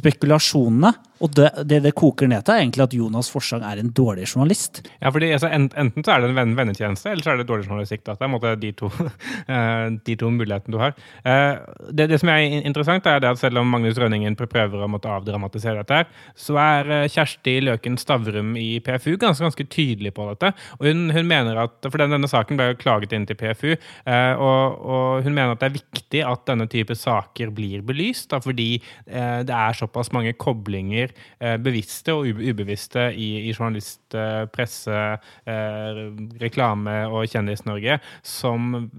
spekulasjonene. 0.00 0.94
Og 1.20 1.32
det, 1.36 1.50
det 1.68 1.82
det 1.84 1.92
koker 1.98 2.28
ned 2.30 2.44
til, 2.46 2.54
er 2.54 2.64
egentlig 2.64 2.84
at 2.86 2.94
Jonas 2.96 3.28
Forsang 3.32 3.64
er 3.66 3.80
en 3.80 3.90
dårlig 3.96 4.24
journalist. 4.30 4.80
Ja, 5.02 5.10
fordi 5.12 5.30
altså, 5.36 5.50
Enten 5.52 6.04
så 6.04 6.14
er 6.14 6.24
det 6.24 6.30
en 6.32 6.54
vennetjeneste, 6.56 7.10
eller 7.12 7.24
så 7.24 7.34
er 7.34 7.40
det 7.40 7.48
dårlig 7.50 7.68
journalistikk. 7.68 8.04
Da. 8.06 8.14
Det 8.16 8.26
er 8.26 8.32
måte 8.32 8.54
de 8.60 8.70
to, 8.76 8.88
eh, 9.54 9.86
de 10.06 10.16
to 10.20 10.30
mulighetene 10.32 10.76
du 10.76 10.80
har. 10.80 10.96
Eh, 11.24 11.58
Det, 11.90 12.06
det 12.08 12.20
som 12.22 12.30
er 12.32 12.60
interessant, 12.60 13.06
er 13.06 13.24
at 13.26 13.40
selv 13.40 13.60
om 13.60 13.68
Magnus 13.68 13.98
Rønningen 14.00 14.36
prøver 14.38 14.84
å 14.84 14.88
måtte 14.88 15.10
avdramatisere 15.12 15.82
dette, 15.82 16.00
her, 16.00 16.08
så 16.38 16.56
er 16.62 16.92
eh, 16.94 17.08
Kjersti 17.12 17.58
Løken 17.66 17.98
Stavrum 18.00 18.54
i 18.56 18.80
PFU 18.84 19.16
ganske, 19.20 19.44
ganske 19.44 19.66
tydelig 19.68 20.14
på 20.16 20.28
dette. 20.30 20.54
Og 20.78 20.88
hun, 20.88 21.10
hun 21.12 21.28
mener 21.28 21.60
at, 21.66 21.76
for 21.88 22.00
den, 22.00 22.10
Denne 22.10 22.30
saken 22.30 22.58
ble 22.58 22.72
jo 22.72 22.80
klaget 22.80 23.12
inn 23.14 23.26
til 23.28 23.36
PFU, 23.38 23.68
og, 23.70 24.80
og 24.82 25.22
hun 25.22 25.34
mener 25.36 25.52
at 25.54 25.60
det 25.62 25.68
er 25.68 25.76
viktig 25.76 26.22
at 26.26 26.42
denne 26.48 26.66
type 26.70 26.96
saker 26.98 27.52
blir 27.54 27.84
belyst, 27.86 28.32
da, 28.32 28.40
fordi 28.42 28.80
det 29.06 29.54
er 29.54 29.78
såpass 29.78 30.10
mange 30.14 30.32
koblinger, 30.40 31.09
eh, 31.12 31.56
bevisste 31.62 32.14
og 32.16 32.28
ubevisste, 32.40 33.10
i, 33.14 33.30
i 33.48 33.54
journalist, 33.54 34.02
eh, 34.14 34.44
presse, 34.52 35.00
eh, 35.44 36.04
reklame 36.42 37.02
og 37.08 37.26
Kjendis-Norge, 37.30 38.00
som 38.26 38.90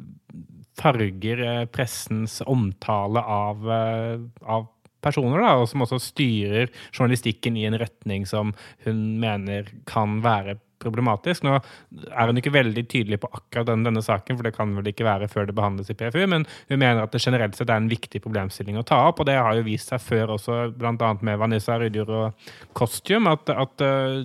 farger 0.82 1.68
pressens 1.74 2.40
omtale 2.50 3.22
av, 3.22 3.68
av 3.70 4.70
personer, 5.04 5.44
da, 5.44 5.56
og 5.60 5.68
som 5.70 5.84
også 5.84 6.00
styrer 6.02 6.72
journalistikken 6.94 7.58
i 7.60 7.68
en 7.68 7.78
retning 7.82 8.26
som 8.30 8.54
hun 8.86 9.02
mener 9.22 9.70
kan 9.90 10.22
være 10.24 10.58
problematisk. 10.82 11.46
Nå 11.48 11.58
er 11.58 12.30
hun 12.30 12.42
ikke 12.42 12.54
veldig 12.54 12.86
tydelig 12.92 13.22
på 13.22 13.30
akkurat 13.32 13.70
denne, 13.70 13.88
denne 13.90 14.04
saken, 14.06 14.38
for 14.38 14.48
det 14.48 14.56
kan 14.56 14.74
vel 14.78 14.92
ikke 14.92 15.08
være 15.08 15.30
før 15.32 15.50
det 15.50 15.58
behandles 15.58 15.92
i 15.94 15.98
PFU, 15.98 16.24
men 16.32 16.48
hun 16.72 16.82
mener 16.82 17.04
at 17.04 17.14
det 17.16 17.24
generelt 17.24 17.58
sett 17.58 17.70
er 17.70 17.82
en 17.82 17.92
viktig 17.92 18.24
problemstilling 18.24 18.80
å 18.80 18.86
ta 18.88 19.04
opp, 19.10 19.22
og 19.22 19.30
det 19.30 19.38
har 19.40 19.58
jo 19.58 19.68
vist 19.68 19.94
seg 19.94 20.04
før 20.04 20.36
også, 20.38 20.64
bl.a. 20.78 21.14
med 21.22 21.40
Vanessa 21.42 21.78
Rydjord 21.82 22.16
og 22.18 22.52
Costume, 22.78 23.36
at, 23.38 23.52
at 23.54 23.86
eh, 23.86 24.22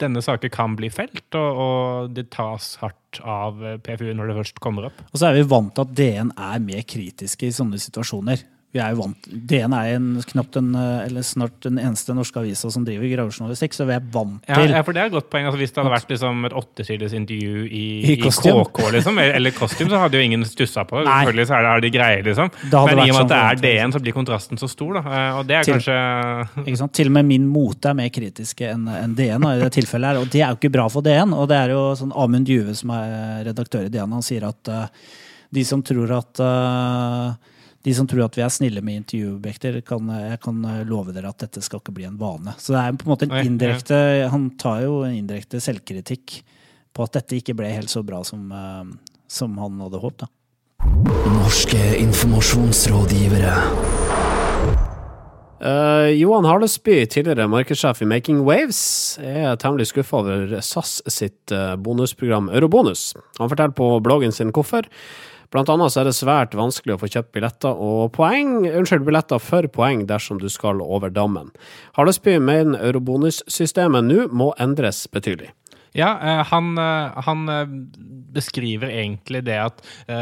denne 0.00 0.22
saken 0.24 0.52
kan 0.54 0.78
bli 0.78 0.90
felt, 0.92 1.26
og, 1.38 1.64
og 1.64 2.14
det 2.16 2.30
tas 2.34 2.74
hardt 2.82 3.20
av 3.26 3.58
PFU 3.84 4.12
når 4.14 4.30
det 4.30 4.38
først 4.38 4.62
kommer 4.62 4.88
opp. 4.90 5.02
Og 5.10 5.18
så 5.18 5.30
er 5.30 5.40
vi 5.40 5.50
vant 5.50 5.74
til 5.74 5.86
at 5.86 5.94
DN 5.98 6.32
er 6.38 6.64
mer 6.64 6.86
kritiske 6.88 7.48
i 7.48 7.54
sånne 7.54 7.80
situasjoner. 7.82 8.46
Vi 8.70 8.78
er 8.78 8.92
jo 8.94 9.00
vant, 9.00 9.24
DN 9.26 9.72
er 9.74 9.96
en, 9.96 10.04
knapt 10.30 10.54
den, 10.54 10.68
eh, 10.78 11.06
eller 11.08 11.24
snart 11.26 11.56
den 11.64 11.78
eneste 11.82 12.14
norske 12.14 12.38
avisa 12.38 12.68
som 12.70 12.84
driver 12.86 13.08
gravejournalistikk, 13.10 13.74
så 13.74 13.86
vi 13.88 13.96
er 13.96 14.04
vant 14.14 14.44
til 14.46 14.70
ja, 14.70 14.82
for 14.86 14.94
det 14.94 15.02
er 15.02 15.10
et 15.10 15.14
godt 15.16 15.26
poeng. 15.32 15.48
Altså, 15.48 15.58
hvis 15.58 15.72
det 15.74 15.80
hadde 15.80 15.94
vært 15.96 16.12
liksom, 16.14 16.44
et 16.46 16.54
åttesiders 16.60 17.16
intervju 17.18 17.64
i, 17.66 17.82
I 18.06 18.12
i, 18.14 18.16
KK, 18.22 18.78
liksom, 18.94 19.18
eller 19.24 19.56
Costume, 19.56 19.90
så 19.90 20.04
hadde 20.04 20.20
jo 20.20 20.28
ingen 20.28 20.46
stussa 20.46 20.84
på 20.86 21.00
det. 21.02 21.08
Selvfølgelig 21.10 21.48
så 21.50 21.56
er 21.58 21.66
det, 21.66 21.72
er 21.72 21.84
det 21.86 21.92
greier, 21.96 22.22
liksom. 22.28 22.52
Det 22.62 22.84
Men 22.86 23.02
i 23.02 23.08
og 23.10 23.16
med 23.16 23.24
at 23.24 23.32
det 23.32 23.40
sånn 23.40 23.50
er 23.50 23.64
DN, 23.64 23.96
så 23.96 24.02
blir 24.06 24.16
kontrasten 24.20 24.62
så 24.62 24.70
stor, 24.70 25.00
da. 25.00 25.02
Eh, 25.18 25.40
Og 25.40 25.50
det 25.50 25.56
er 25.58 25.66
Til- 25.66 25.74
kanskje? 25.80 26.94
Til 27.00 27.10
og 27.10 27.16
med 27.18 27.30
min 27.32 27.50
mote 27.50 27.90
er 27.90 27.98
mer 27.98 28.14
kritiske 28.14 28.70
enn 28.70 28.86
en 28.86 29.14
DN. 29.18 29.40
da, 29.40 29.56
i 29.56 29.64
det 29.64 29.72
tilfellet 29.80 30.12
her, 30.14 30.22
Og 30.22 30.30
det 30.30 30.42
er 30.42 30.54
jo 30.54 30.60
ikke 30.60 30.72
bra 30.78 30.86
for 30.88 31.02
DN. 31.02 31.34
Og 31.34 31.48
det 31.50 31.58
er 31.58 31.74
jo 31.74 31.82
sånn 31.98 32.14
Amund 32.14 32.46
Juve, 32.46 32.74
som 32.78 32.90
er 32.94 33.44
redaktør 33.50 33.86
i 33.86 33.88
DN, 33.90 34.12
han 34.12 34.22
sier 34.22 34.46
at 34.46 34.68
uh, 34.68 34.86
de 35.50 35.64
som 35.66 35.82
tror 35.82 36.12
at 36.14 36.38
eh, 36.38 37.34
de 37.82 37.94
som 37.94 38.06
tror 38.08 38.26
at 38.26 38.36
vi 38.36 38.42
er 38.44 38.52
snille 38.52 38.82
med 38.84 39.00
intervjuobjekter, 39.00 39.78
kan, 39.86 40.08
jeg 40.12 40.40
kan 40.44 40.64
eh, 40.68 40.82
love 40.88 41.14
dere 41.16 41.30
at 41.32 41.46
dette 41.46 41.62
skal 41.64 41.80
ikke 41.80 41.94
bli 41.96 42.08
en 42.08 42.18
vane. 42.20 42.52
Så 42.60 42.74
det 42.74 42.82
er 42.82 42.98
på 43.00 43.08
en 43.08 43.12
måte 43.14 43.28
en 43.28 43.52
indirekte 43.52 44.00
Han 44.32 44.50
tar 44.60 44.82
jo 44.84 45.00
en 45.06 45.16
indirekte 45.16 45.62
selvkritikk 45.64 46.42
på 46.92 47.06
at 47.06 47.16
dette 47.16 47.38
ikke 47.38 47.56
ble 47.56 47.70
helt 47.72 47.92
så 47.92 48.02
bra 48.04 48.20
som, 48.26 48.50
eh, 48.52 49.16
som 49.30 49.56
han 49.62 49.80
hadde 49.80 50.02
håpet. 50.02 50.28
Norske 51.30 51.80
informasjonsrådgivere. 52.00 53.54
Uh, 55.60 56.08
Johan 56.16 56.46
Harlesby, 56.48 57.02
tidligere 57.04 57.44
markedssjef 57.52 58.00
i 58.00 58.08
Making 58.08 58.38
Waves, 58.46 59.18
er 59.20 59.58
temmelig 59.60 59.90
skuffa 59.90 60.22
over 60.22 60.54
SAS 60.64 61.02
sitt 61.12 61.52
bonusprogram 61.84 62.48
Eurobonus. 62.48 63.10
Han 63.36 63.52
forteller 63.52 63.76
på 63.76 63.90
bloggen 64.04 64.32
sin 64.32 64.54
hvorfor. 64.56 64.88
Blant 65.50 65.70
annet 65.72 65.90
så 65.90 66.02
er 66.02 66.06
det 66.06 66.14
svært 66.14 66.52
vanskelig 66.54 66.94
å 66.94 67.00
få 67.02 67.08
kjøpt 67.10 67.32
billetter 67.34 67.80
og 67.82 68.12
poeng, 68.14 68.60
unnskyld, 68.70 69.02
billetter 69.06 69.42
for 69.42 69.66
poeng 69.74 70.04
dersom 70.06 70.38
du 70.38 70.46
skal 70.52 70.78
over 70.84 71.10
dammen. 71.10 71.50
Hallesby 71.98 72.36
mener 72.38 72.78
eurobonussystemet 72.78 74.06
nå 74.06 74.28
må 74.30 74.52
endres 74.62 75.08
betydelig. 75.10 75.50
Ja, 75.92 76.10
eh, 76.22 76.44
han, 76.46 76.78
eh, 76.78 77.18
han 77.26 77.48
eh, 77.48 77.66
beskriver 78.30 78.92
egentlig 78.94 79.42
det 79.44 79.56
at 79.58 79.80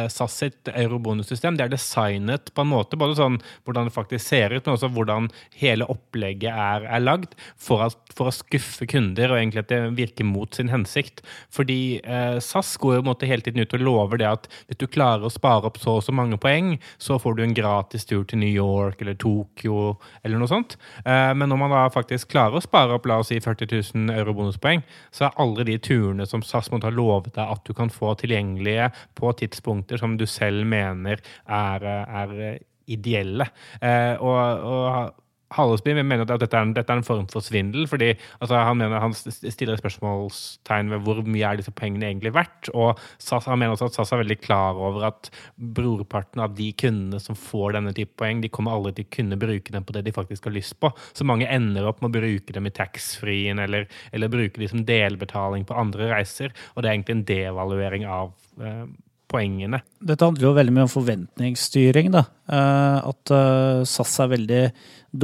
SAS 0.08 0.38
sitt 0.40 0.68
eurobonussystem 0.72 1.58
det 1.58 1.66
er 1.66 1.72
designet 1.74 2.48
på 2.56 2.64
en 2.64 2.70
måte, 2.70 2.96
både 2.96 3.18
sånn 3.18 3.36
hvordan 3.66 3.88
det 3.88 3.92
faktisk 3.92 4.24
ser 4.24 4.54
ut, 4.54 4.62
men 4.64 4.78
også 4.78 4.88
hvordan 4.94 5.28
hele 5.60 5.84
opplegget 5.92 6.48
er, 6.48 6.86
er 6.88 7.02
lagd, 7.04 7.34
for, 7.60 7.84
at, 7.84 7.98
for 8.16 8.30
å 8.30 8.34
skuffe 8.34 8.88
kunder, 8.88 9.32
og 9.32 9.40
egentlig 9.40 9.64
at 9.66 9.72
det 9.72 9.80
virker 9.98 10.28
mot 10.28 10.56
sin 10.56 10.72
hensikt. 10.72 11.20
Fordi 11.52 12.00
eh, 12.00 12.38
SAS 12.44 12.74
går 12.80 12.96
jo 12.96 13.02
på 13.02 13.04
en 13.04 13.10
måte 13.10 13.28
hele 13.28 13.44
tiden 13.44 13.60
ut 13.60 13.76
og 13.76 13.84
lover 13.84 14.22
det 14.22 14.30
at 14.30 14.48
hvis 14.70 14.80
du 14.80 14.86
klarer 14.88 15.28
å 15.28 15.32
spare 15.32 15.68
opp 15.68 15.80
så 15.82 15.98
og 15.98 16.06
så 16.06 16.14
mange 16.16 16.40
poeng, 16.40 16.76
så 17.02 17.18
får 17.20 17.36
du 17.36 17.44
en 17.44 17.56
gratis 17.56 18.08
tur 18.08 18.24
til 18.28 18.40
New 18.40 18.52
York 18.52 19.02
eller 19.04 19.18
Tokyo 19.20 19.98
eller 20.22 20.40
noe 20.40 20.50
sånt. 20.50 20.78
Eh, 21.04 21.34
men 21.36 21.52
når 21.52 21.60
man 21.60 21.76
da 21.76 21.84
faktisk 21.92 22.32
klarer 22.32 22.56
å 22.56 22.64
spare 22.64 22.96
opp 22.96 23.08
la 23.08 23.20
oss 23.20 23.32
si 23.32 23.40
40 23.42 23.68
000 23.92 24.16
eurobonuspoeng, 24.16 24.84
så 25.12 25.28
er 25.28 25.42
alle 25.58 25.66
de 25.66 25.78
turene 25.82 26.26
som 26.28 26.42
SAS 26.46 26.70
måtte 26.70 26.88
ha 26.88 26.94
lovet 26.94 27.34
deg 27.34 27.54
at 27.54 27.64
du 27.66 27.74
kan 27.74 27.90
få 27.90 28.14
tilgjengelige 28.20 28.90
på 29.18 29.32
tidspunkter 29.40 29.98
som 29.98 30.16
du 30.18 30.26
selv 30.26 30.66
mener 30.68 31.18
er, 31.46 31.86
er 32.06 32.58
ideelle. 32.88 33.48
Eh, 33.82 34.14
og, 34.22 34.38
og 34.62 35.24
Hallesby 35.56 35.94
mener 35.96 36.26
at 36.26 36.42
dette 36.42 36.56
er, 36.56 36.66
en, 36.66 36.74
dette 36.76 36.92
er 36.92 37.00
en 37.00 37.06
form 37.06 37.26
for 37.32 37.44
svindel. 37.44 37.86
fordi 37.88 38.10
altså, 38.40 38.58
Han 38.68 38.76
mener 38.82 39.00
han 39.00 39.14
stiller 39.14 39.80
spørsmålstegn 39.80 40.92
ved 40.92 41.04
hvor 41.06 41.22
mye 41.24 41.46
er 41.48 41.60
disse 41.60 41.72
pengene 41.72 42.10
egentlig 42.10 42.34
verdt. 42.36 42.68
og 42.74 43.00
SAS, 43.18 43.46
Han 43.46 43.58
mener 43.58 43.72
også 43.72 43.88
at 43.88 43.96
SAS 43.96 44.12
er 44.12 44.22
veldig 44.22 44.38
klar 44.44 44.76
over 44.76 45.08
at 45.08 45.30
brorparten 45.56 46.44
av 46.44 46.54
de 46.58 46.70
kundene 46.72 47.20
som 47.20 47.38
får 47.38 47.78
denne 47.78 47.94
type 47.96 48.12
poeng, 48.20 48.42
de 48.42 48.52
kommer 48.52 48.76
aldri 48.76 48.98
til 48.98 49.08
å 49.08 49.14
kunne 49.16 49.40
bruke 49.40 49.72
dem 49.72 49.88
på 49.88 49.96
det 49.96 50.04
de 50.04 50.12
faktisk 50.12 50.44
har 50.50 50.56
lyst 50.56 50.78
på. 50.80 50.92
Så 51.16 51.24
mange 51.24 51.48
ender 51.48 51.88
opp 51.88 52.02
med 52.02 52.12
å 52.12 52.20
bruke 52.20 52.52
dem 52.52 52.68
i 52.68 52.74
taxfree-en 52.74 53.64
eller, 53.64 53.88
eller 54.12 54.32
bruke 54.32 54.60
dem 54.60 54.68
som 54.68 54.84
delbetaling 54.84 55.64
på 55.64 55.76
andre 55.80 56.12
reiser. 56.12 56.52
Og 56.74 56.82
det 56.82 56.90
er 56.90 56.98
egentlig 56.98 57.16
en 57.16 57.28
devaluering 57.28 58.04
av 58.08 58.34
eh, 58.60 58.84
poengene. 59.28 59.82
Dette 60.00 60.24
handler 60.24 60.48
jo 60.48 60.56
veldig 60.56 60.74
mye 60.74 60.86
om 60.86 60.92
forventningsstyring. 60.92 62.10
Da. 62.14 62.24
Eh, 62.48 62.98
at 63.12 63.34
eh, 63.34 63.84
SAS 63.88 64.18
er 64.24 64.34
veldig 64.34 64.62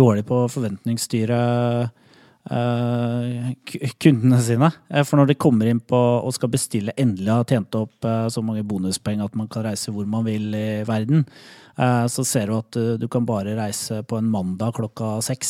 dårlig 0.00 0.26
på 0.28 0.44
å 0.44 0.50
forventningsstyre 0.52 1.40
eh, 2.50 3.50
kundene 4.02 4.40
sine. 4.44 4.70
For 5.00 5.20
når 5.20 5.32
de 5.32 5.40
kommer 5.40 5.70
inn 5.70 5.80
på 5.80 6.00
og 6.20 6.36
skal 6.36 6.52
bestille, 6.52 6.96
endelig 7.00 7.32
har 7.32 7.48
tjent 7.48 7.80
opp 7.80 8.08
så 8.32 8.44
mange 8.44 8.64
bonuspoeng 8.68 9.24
at 9.24 9.36
man 9.38 9.50
kan 9.52 9.66
reise 9.68 9.94
hvor 9.94 10.08
man 10.08 10.26
vil 10.28 10.52
i 10.56 10.84
verden, 10.88 11.24
så 11.74 12.22
ser 12.22 12.46
du 12.46 12.54
at 12.54 12.76
du 13.00 13.08
kan 13.10 13.24
bare 13.26 13.56
reise 13.58 13.96
på 14.06 14.20
en 14.20 14.28
mandag 14.30 14.76
klokka 14.76 15.16
seks 15.26 15.48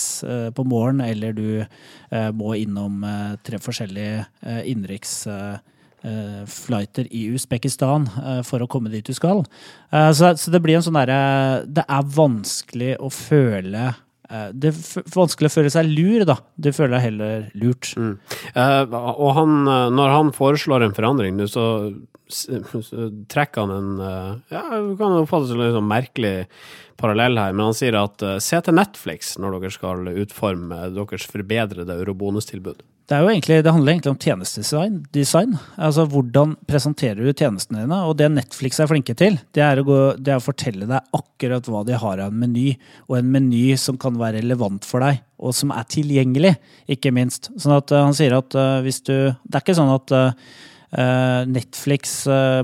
på 0.57 0.65
morgenen, 0.65 1.05
eller 1.05 1.35
du 1.37 2.31
må 2.33 2.55
innom 2.57 3.05
tre 3.45 3.61
forskjellige 3.61 4.25
innenriks 4.65 5.27
flighter 6.51 7.09
i 7.11 7.27
Usbekistan 7.35 8.09
eh, 8.21 8.41
for 8.47 8.63
å 8.65 8.69
komme 8.71 8.93
dit 8.93 9.07
du 9.07 9.15
skal. 9.17 9.45
Eh, 9.91 10.11
så, 10.13 10.35
så 10.37 10.53
det 10.53 10.63
blir 10.65 10.79
en 10.79 10.85
sånn 10.85 10.99
derre 10.99 11.65
Det 11.65 11.85
er 11.89 12.09
vanskelig 12.17 12.95
å 13.01 13.11
føle 13.13 13.85
eh, 13.89 14.49
det 14.53 14.73
er 14.73 15.11
vanskelig 15.15 15.51
å 15.51 15.55
føle 15.57 15.73
seg 15.73 15.91
lur, 15.91 16.27
da. 16.29 16.39
Du 16.57 16.71
føler 16.77 16.97
deg 16.99 17.07
heller 17.09 17.47
lurt. 17.57 17.95
Eh, 17.97 18.83
og 18.95 19.31
han, 19.39 19.61
eh, 19.65 19.91
når 19.97 20.17
han 20.19 20.35
foreslår 20.37 20.87
en 20.87 20.97
forandring 20.97 21.41
så, 21.51 21.67
så 22.29 23.11
trekker 23.31 23.67
han 23.67 23.75
en 23.75 24.01
eh, 24.01 24.33
Ja, 24.57 24.65
du 24.81 24.97
kan 25.01 25.19
oppfattes 25.21 25.53
det 25.53 25.57
som 25.57 25.67
en 25.67 25.79
sånn 25.79 25.93
merkelig 25.93 26.35
parallell 27.01 27.39
her, 27.41 27.53
men 27.53 27.71
han 27.71 27.77
sier 27.77 27.97
at 27.99 28.23
eh, 28.25 28.41
se 28.43 28.61
til 28.65 28.77
Netflix 28.77 29.35
når 29.41 29.59
dere 29.59 29.75
skal 29.75 30.11
utforme 30.15 30.89
deres 30.95 31.27
forbedrede 31.31 31.97
eurobonustilbud. 32.01 32.85
Det, 33.05 33.17
egentlig, 33.17 33.59
det 33.65 33.73
handler 33.73 33.93
egentlig 33.93 34.13
om 34.15 34.21
tjenestedesign. 34.21 34.95
Design. 35.13 35.59
Altså 35.77 36.07
Hvordan 36.09 36.55
presenterer 36.65 37.21
du 37.21 37.33
tjenestene 37.37 37.83
dine? 37.83 37.99
Og 38.09 38.17
det 38.17 38.31
Netflix 38.33 38.81
er 38.81 38.89
flinke 38.89 39.13
til, 39.19 39.37
det 39.53 39.61
er, 39.61 39.81
å 39.81 39.85
gå, 39.85 39.99
det 40.17 40.33
er 40.33 40.41
å 40.41 40.45
fortelle 40.45 40.89
deg 40.89 41.11
akkurat 41.19 41.69
hva 41.69 41.83
de 41.85 41.99
har 42.01 42.23
av 42.25 42.33
en 42.33 42.39
meny. 42.41 42.71
Og 43.11 43.19
en 43.19 43.33
meny 43.35 43.67
som 43.81 43.99
kan 44.01 44.17
være 44.21 44.41
relevant 44.41 44.89
for 44.89 45.05
deg, 45.05 45.21
og 45.37 45.53
som 45.57 45.75
er 45.77 45.85
tilgjengelig, 45.93 46.55
ikke 46.97 47.13
minst. 47.13 47.51
Sånn 47.61 47.77
at 47.77 47.93
uh, 47.93 48.07
han 48.07 48.17
sier 48.17 48.39
at 48.39 48.57
uh, 48.57 48.79
hvis 48.85 49.03
du 49.05 49.13
Det 49.13 49.59
er 49.59 49.61
ikke 49.61 49.77
sånn 49.77 49.93
at 49.93 50.15
uh, 50.17 50.55
Netflix 51.51 52.21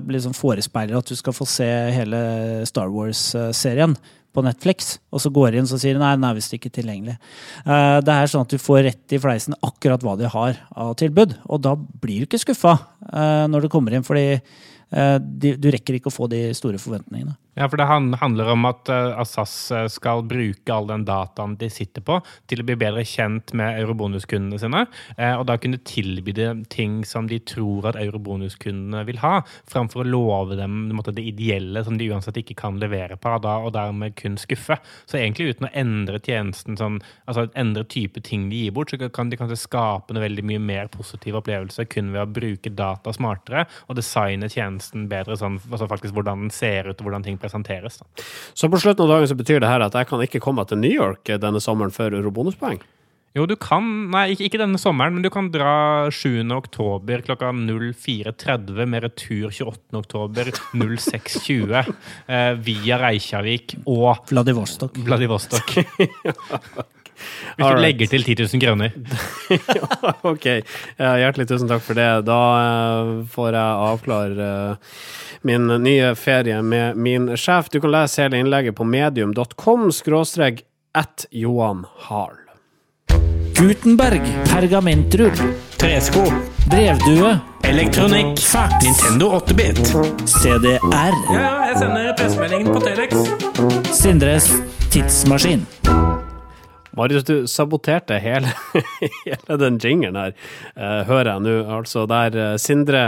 liksom 0.06 0.36
forespeiler 0.38 0.94
at 1.00 1.08
du 1.10 1.16
skal 1.18 1.34
få 1.34 1.42
se 1.50 1.66
hele 1.66 2.20
Star 2.68 2.92
Wars-serien 2.94 3.96
på 4.34 4.44
Netflix, 4.46 4.98
og 5.10 5.22
så 5.22 5.32
går 5.34 5.52
de 5.52 5.60
inn 5.60 5.68
og 5.68 5.82
sier 5.82 5.98
nei, 5.98 6.14
den 6.16 6.26
er 6.28 6.36
visst 6.38 6.54
ikke 6.54 6.72
tilgjengelig. 6.74 7.16
Eh, 7.64 7.98
Det 8.00 8.14
er 8.14 8.30
sånn 8.30 8.46
at 8.46 8.54
du 8.54 8.58
får 8.62 8.84
rett 8.86 9.14
i 9.16 9.20
fleisen 9.22 9.56
akkurat 9.66 10.02
hva 10.06 10.16
de 10.18 10.30
har 10.30 10.58
av 10.76 10.94
tilbud, 11.00 11.36
og 11.48 11.62
da 11.66 11.74
blir 11.76 12.22
du 12.22 12.28
ikke 12.28 12.44
skuffa 12.44 12.76
eh, 13.12 13.46
når 13.50 13.66
du 13.66 13.68
kommer 13.72 13.94
inn, 13.94 14.06
fordi 14.06 14.26
eh, 14.38 15.18
du 15.18 15.70
rekker 15.70 15.98
ikke 15.98 16.12
å 16.12 16.14
få 16.14 16.30
de 16.30 16.48
store 16.54 16.78
forventningene. 16.82 17.36
Ja, 17.60 17.66
for 17.68 17.76
det 17.76 17.84
handler 17.84 18.48
om 18.54 18.64
at 18.64 18.88
Assas 18.88 19.52
eh, 19.74 19.86
skal 19.92 20.22
bruke 20.24 20.72
all 20.72 20.86
den 20.88 21.02
dataen 21.04 21.58
de 21.60 21.68
sitter 21.68 22.00
på, 22.00 22.14
til 22.48 22.62
å 22.62 22.64
bli 22.64 22.76
bedre 22.80 23.02
kjent 23.04 23.52
med 23.58 23.82
eurobonuskundene 23.82 24.56
sine, 24.62 24.86
eh, 25.18 25.34
og 25.34 25.44
da 25.50 25.58
kunne 25.60 25.82
tilby 25.84 26.32
dem 26.38 26.62
ting 26.72 27.02
som 27.04 27.28
de 27.28 27.36
tror 27.44 27.90
at 27.90 27.98
eurobonuskundene 28.00 29.02
vil 29.04 29.20
ha, 29.20 29.42
framfor 29.68 30.06
å 30.06 30.08
love 30.08 30.56
dem 30.56 30.88
det 31.10 31.24
ideelle 31.26 31.82
som 31.84 31.98
de 32.00 32.08
uansett 32.08 32.38
ikke 32.40 32.56
kan 32.62 32.78
levere 32.80 33.18
på, 33.20 33.34
og 33.36 33.68
dermed 33.76 34.16
kun 34.16 34.38
skuffe. 34.40 34.78
Så 35.04 35.18
egentlig 35.18 35.50
uten 35.52 35.68
å 35.68 35.72
endre 35.76 36.20
tjenesten, 36.22 36.78
sånn, 36.80 37.00
altså 37.28 37.48
endre 37.58 37.84
type 37.84 38.24
ting 38.24 38.48
de 38.48 38.64
gir 38.64 38.74
bort, 38.76 38.94
så 38.94 39.10
kan 39.12 39.28
de 39.28 39.36
kanskje 39.40 39.60
skape 39.66 40.14
en 40.14 40.22
veldig 40.22 40.46
mye 40.48 40.62
mer 40.62 40.88
positiv 40.92 41.36
opplevelse 41.42 41.84
kun 41.92 42.14
ved 42.14 42.24
å 42.24 42.32
bruke 42.40 42.72
data 42.72 43.12
smartere 43.16 43.66
og 43.88 44.00
designe 44.00 44.48
tjenesten 44.48 45.10
bedre, 45.12 45.36
sånn, 45.40 45.60
altså 45.68 45.90
faktisk 45.90 46.16
hvordan 46.16 46.46
den 46.46 46.54
ser 46.54 46.88
ut 46.88 46.96
og 46.96 47.08
hvordan 47.08 47.28
ting 47.28 47.36
presenteres. 47.36 47.49
Da. 47.50 48.06
Så 48.54 48.70
på 48.70 48.80
slutten 48.80 49.06
av 49.06 49.16
dagen 49.16 49.30
så 49.30 49.36
betyr 49.38 49.60
det 49.62 49.70
her 49.70 49.84
at 49.86 49.96
jeg 49.98 50.08
kan 50.10 50.24
ikke 50.24 50.42
komme 50.42 50.64
til 50.68 50.80
New 50.80 50.92
York 50.92 51.30
denne 51.42 51.62
sommeren 51.62 51.94
for 51.94 52.14
eurobonuspoeng? 52.14 52.80
Jo, 53.38 53.44
du 53.46 53.54
kan 53.60 53.84
Nei, 54.10 54.32
ikke, 54.34 54.48
ikke 54.48 54.58
denne 54.58 54.78
sommeren, 54.80 55.14
men 55.14 55.22
du 55.22 55.30
kan 55.30 55.52
dra 55.54 56.10
7. 56.10 56.42
oktober 56.56 57.22
klokka 57.22 57.52
04.30 57.54 58.88
med 58.90 59.04
retur 59.06 59.52
28. 59.54 60.00
oktober 60.00 60.50
06.20 60.74 61.76
eh, 61.78 62.54
via 62.58 62.98
Reykjavik 62.98 63.76
og 63.84 64.26
Vladivostok. 64.32 64.98
Vladivostok. 65.06 65.76
Hvis 67.54 67.68
du 67.68 67.78
legger 67.78 68.10
til 68.10 68.26
10 68.26 68.48
000 68.48 68.64
kroner. 68.64 68.96
ok, 70.32 70.46
hjertelig 70.98 71.48
tusen 71.50 71.70
takk 71.70 71.84
for 71.84 71.98
det. 71.98 72.10
Da 72.28 72.40
eh, 72.60 73.12
får 73.30 73.56
jeg 73.56 73.86
avklare 73.90 74.50
eh, 74.50 74.98
min 75.48 75.70
nye 75.84 76.12
ferie 76.18 76.60
med 76.62 77.00
min 77.00 77.32
sjef. 77.36 77.70
Du 77.72 77.80
kan 77.80 77.94
lese 77.94 78.24
hele 78.24 78.42
innlegget 78.42 78.78
på 78.78 78.86
medium.com 78.86 79.90
skråstrek 79.94 80.64
at 80.94 81.26
Johan 81.30 81.86
Harl. 82.08 82.38
Gutenberg. 83.60 84.22
Pergamentrull. 84.48 85.36
Tresko. 85.76 86.24
Brevdue. 86.70 87.38
Elektronikk. 87.62 88.40
Fax. 88.40 88.84
Nintendo 88.84 89.30
8-bit. 89.38 89.78
CDR. 90.24 90.80
Ja, 90.92 91.40
ja, 91.40 91.52
jeg 91.68 91.78
sender 91.78 92.14
pressemeldingen 92.16 92.72
på 92.72 92.80
Telex. 92.80 93.12
Sindres 93.92 94.48
tidsmaskin. 94.90 95.66
Marius, 96.98 97.24
du 97.24 97.34
saboterte 97.46 98.18
hele, 98.22 98.50
hele 99.24 99.58
den 99.60 99.78
jingeren 99.82 100.18
her, 100.18 100.32
uh, 100.76 101.02
hører 101.08 101.34
jeg 101.34 101.44
nå. 101.46 101.58
Altså 101.78 102.06
der 102.10 102.38
eh, 102.38 102.56
Sindre 102.58 103.04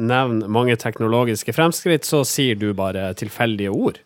nevner 0.00 0.48
mange 0.48 0.76
teknologiske 0.80 1.52
fremskritt, 1.52 2.08
så 2.08 2.22
sier 2.24 2.56
du 2.56 2.70
bare 2.76 3.10
tilfeldige 3.18 3.74
ord. 3.74 4.00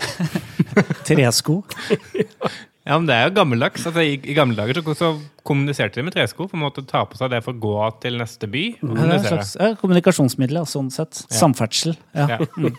Tresko. 1.06 1.62
Ja, 2.88 2.96
men 2.96 3.06
Det 3.06 3.14
er 3.14 3.26
jo 3.28 3.34
gammeldags. 3.36 3.82
Altså, 3.86 4.00
i, 4.00 4.14
I 4.24 4.34
gamle 4.34 4.56
dager 4.56 4.78
så, 4.80 4.94
så 4.96 5.08
kommuniserte 5.46 6.00
de 6.00 6.04
med 6.06 6.14
tresko. 6.14 6.46
på 6.48 6.56
en 6.56 6.62
måte 6.62 6.84
Ta 6.88 7.02
på 7.06 7.18
seg 7.18 7.28
det 7.32 7.42
for 7.44 7.52
å 7.52 7.60
gå 7.60 7.74
til 8.00 8.16
neste 8.20 8.48
by. 8.50 8.62
Ja, 8.80 8.94
det 8.94 9.04
er 9.04 9.12
et 9.18 9.26
slags 9.28 9.50
ja, 9.60 9.68
kommunikasjonsmiddel, 9.80 10.56
ja, 10.62 10.64
sånn 10.68 10.88
sett. 10.94 11.20
Samferdsel. 11.28 11.96
Ja, 12.16 12.36
Ja. 12.36 12.38
Mm. 12.60 12.74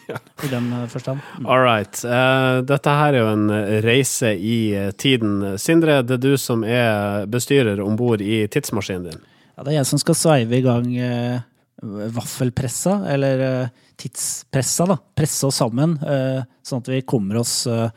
I 0.46 0.50
den 0.50 0.66
eh, 0.74 0.88
forstand. 0.90 1.22
Mm. 1.40 1.46
All 1.50 1.62
right. 1.64 2.02
Uh, 2.06 2.62
dette 2.66 2.94
her 2.98 3.16
er 3.16 3.22
jo 3.24 3.30
en 3.32 3.46
reise 3.86 4.34
i 4.38 4.58
eh, 4.78 4.90
tiden. 4.94 5.56
Sindre, 5.62 6.00
det 6.06 6.18
er 6.18 6.22
du 6.22 6.36
som 6.38 6.66
er 6.66 7.26
bestyrer 7.32 7.82
om 7.82 7.96
bord 7.98 8.22
i 8.22 8.44
tidsmaskinen 8.52 9.08
din. 9.10 9.24
Ja, 9.56 9.64
det 9.66 9.74
er 9.74 9.80
jeg 9.80 9.90
som 9.90 10.02
skal 10.02 10.18
sveive 10.18 10.58
i 10.60 10.66
gang 10.66 10.90
uh, 10.98 11.42
vaffelpressa, 12.18 13.00
eller 13.10 13.42
uh, 13.42 13.88
tidspressa, 14.02 14.86
da. 14.90 14.98
Presse 15.18 15.50
oss 15.50 15.62
sammen, 15.62 15.98
sånn 16.66 16.82
at 16.82 16.90
vi 16.90 17.02
kommer 17.06 17.42
oss 17.42 17.68
eh, 17.70 17.90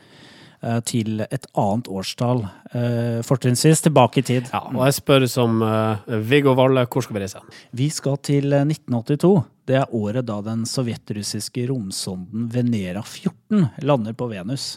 til 0.87 1.21
et 1.25 1.45
annet 1.53 1.89
årstall. 1.91 2.45
Eh, 2.75 3.19
fortrinnsvis 3.23 3.83
tilbake 3.85 4.19
i 4.19 4.25
tid. 4.25 4.49
Ja, 4.51 4.63
og 4.71 4.81
jeg 4.87 4.97
spør 4.97 5.25
som 5.29 5.61
eh, 5.63 6.15
Viggo 6.27 6.55
Valle, 6.57 6.85
hvor 6.91 7.05
skal 7.05 7.17
vi 7.17 7.23
reise? 7.23 7.41
Vi 7.75 7.89
skal 7.93 8.17
til 8.25 8.53
eh, 8.53 8.65
1982. 8.65 9.33
Det 9.65 9.77
er 9.79 9.93
året 9.95 10.27
da 10.27 10.39
den 10.45 10.65
sovjetrussiske 10.69 11.67
romsonden 11.69 12.49
Venera 12.53 13.03
14 13.05 13.69
lander 13.85 14.17
på 14.17 14.27
Venus. 14.33 14.75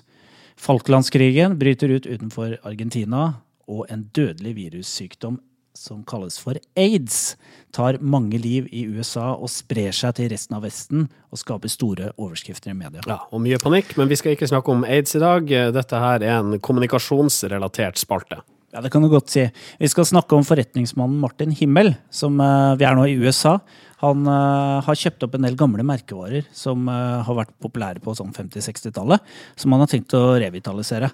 Falklandskrigen 0.59 1.59
bryter 1.59 1.93
ut 1.97 2.07
utenfor 2.07 2.57
Argentina, 2.67 3.33
og 3.69 3.85
en 3.93 4.07
dødelig 4.17 4.55
virussykdom 4.57 5.37
som 5.79 6.03
kalles 6.09 6.39
for 6.43 6.59
aids, 6.79 7.37
tar 7.75 8.01
mange 8.03 8.41
liv 8.43 8.67
i 8.75 8.85
USA 8.91 9.31
og 9.37 9.51
sprer 9.53 9.95
seg 9.95 10.17
til 10.19 10.31
resten 10.33 10.59
av 10.59 10.67
Vesten 10.67 11.09
og 11.31 11.41
skaper 11.41 11.73
store 11.73 12.13
overskrifter 12.17 12.75
i 12.75 12.77
media. 12.79 13.05
Ja, 13.07 13.21
og 13.31 13.45
mye 13.45 13.61
panikk, 13.63 13.95
men 14.01 14.11
vi 14.11 14.19
skal 14.19 14.35
ikke 14.35 14.51
snakke 14.51 14.75
om 14.75 14.87
aids 14.89 15.15
i 15.17 15.23
dag. 15.23 15.51
Dette 15.75 16.05
her 16.05 16.25
er 16.25 16.39
en 16.41 16.59
kommunikasjonsrelatert 16.63 18.01
spalte. 18.01 18.43
Ja, 18.69 18.83
det 18.85 18.91
kan 18.93 19.01
du 19.01 19.09
godt 19.09 19.31
si. 19.33 19.47
Vi 19.81 19.89
skal 19.89 20.05
snakke 20.05 20.37
om 20.37 20.45
forretningsmannen 20.45 21.17
Martin 21.23 21.55
Himmel, 21.57 21.95
som 22.13 22.37
eh, 22.37 22.75
vi 22.77 22.85
er 22.85 22.99
nå 22.99 23.07
i 23.09 23.15
USA. 23.17 23.55
Han 24.03 24.29
eh, 24.29 24.83
har 24.85 24.99
kjøpt 25.01 25.25
opp 25.25 25.39
en 25.39 25.47
del 25.47 25.57
gamle 25.57 25.87
merkevarer 25.89 26.45
som 26.53 26.85
eh, 26.93 27.23
har 27.25 27.39
vært 27.39 27.55
populære 27.65 28.03
på 28.05 28.13
sånn 28.19 28.35
50-60-tallet, 28.37 29.25
som 29.57 29.73
han 29.73 29.87
har 29.87 29.89
tenkt 29.89 30.13
å 30.19 30.37
revitalisere. 30.37 31.09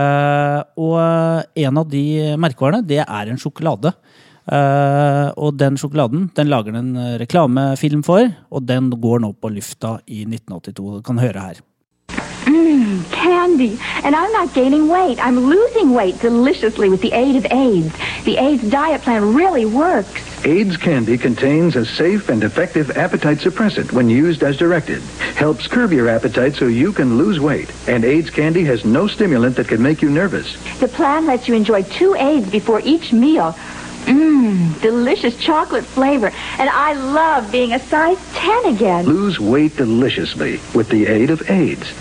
Eh, 0.00 0.58
og 0.80 0.96
eh, 1.02 1.64
en 1.66 1.80
av 1.80 1.88
de 1.90 2.04
merkevarene, 2.40 2.86
det 2.86 3.02
er 3.04 3.30
en 3.30 3.40
sjokolade. 3.40 3.94
Uh, 4.50 5.30
og 5.38 5.58
den 5.60 5.76
sjokoladen 5.78 6.24
den 6.34 6.48
lager 6.50 6.74
den 6.74 6.96
en 6.96 7.18
reklamefilm 7.20 8.00
for, 8.02 8.24
og 8.50 8.64
den 8.66 8.88
går 8.98 9.20
nå 9.22 9.28
på 9.38 9.50
lufta 9.52 9.98
i 10.10 10.24
1982. 10.24 10.96
Du 10.96 11.04
kan 11.06 11.20
høre 11.22 11.44
her. 11.44 11.60
candy. 13.10 13.78
And 14.04 14.14
I'm 14.16 14.32
not 14.32 14.54
gaining 14.54 14.88
weight. 14.88 15.18
I'm 15.24 15.38
losing 15.38 15.92
weight 15.92 16.18
deliciously 16.20 16.88
with 16.88 17.00
the 17.00 17.12
aid 17.12 17.36
of 17.36 17.46
AIDS. 17.50 17.94
The 18.24 18.36
AIDS 18.36 18.70
diet 18.70 19.02
plan 19.02 19.34
really 19.34 19.66
works. 19.66 20.22
AIDS 20.44 20.78
candy 20.78 21.18
contains 21.18 21.76
a 21.76 21.84
safe 21.84 22.30
and 22.30 22.42
effective 22.42 22.96
appetite 22.96 23.38
suppressant 23.38 23.92
when 23.92 24.08
used 24.08 24.42
as 24.42 24.56
directed. 24.56 25.02
Helps 25.36 25.66
curb 25.66 25.92
your 25.92 26.08
appetite 26.08 26.54
so 26.54 26.66
you 26.66 26.92
can 26.92 27.18
lose 27.18 27.38
weight. 27.38 27.70
And 27.86 28.04
AIDS 28.04 28.30
candy 28.30 28.64
has 28.64 28.84
no 28.84 29.06
stimulant 29.06 29.56
that 29.56 29.68
can 29.68 29.82
make 29.82 30.00
you 30.00 30.08
nervous. 30.08 30.56
The 30.78 30.88
plan 30.88 31.26
lets 31.26 31.46
you 31.46 31.54
enjoy 31.54 31.82
two 31.82 32.14
AIDS 32.14 32.50
before 32.50 32.80
each 32.80 33.12
meal. 33.12 33.54
Mmm, 34.06 34.80
delicious 34.80 35.36
chocolate 35.36 35.84
flavor. 35.84 36.32
And 36.58 36.70
I 36.70 36.94
love 36.94 37.52
being 37.52 37.74
a 37.74 37.78
size 37.78 38.18
10 38.34 38.74
again. 38.74 39.04
Lose 39.04 39.38
weight 39.38 39.76
deliciously 39.76 40.58
with 40.74 40.88
the 40.88 41.06
aid 41.06 41.28
of 41.28 41.50
AIDS. 41.50 41.92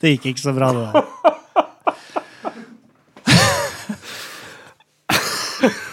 Det 0.00 0.16
gikk 0.16 0.26
ikke 0.32 0.44
så 0.44 0.52
bra, 0.56 0.72
det 0.76 0.86
der. 0.92 1.02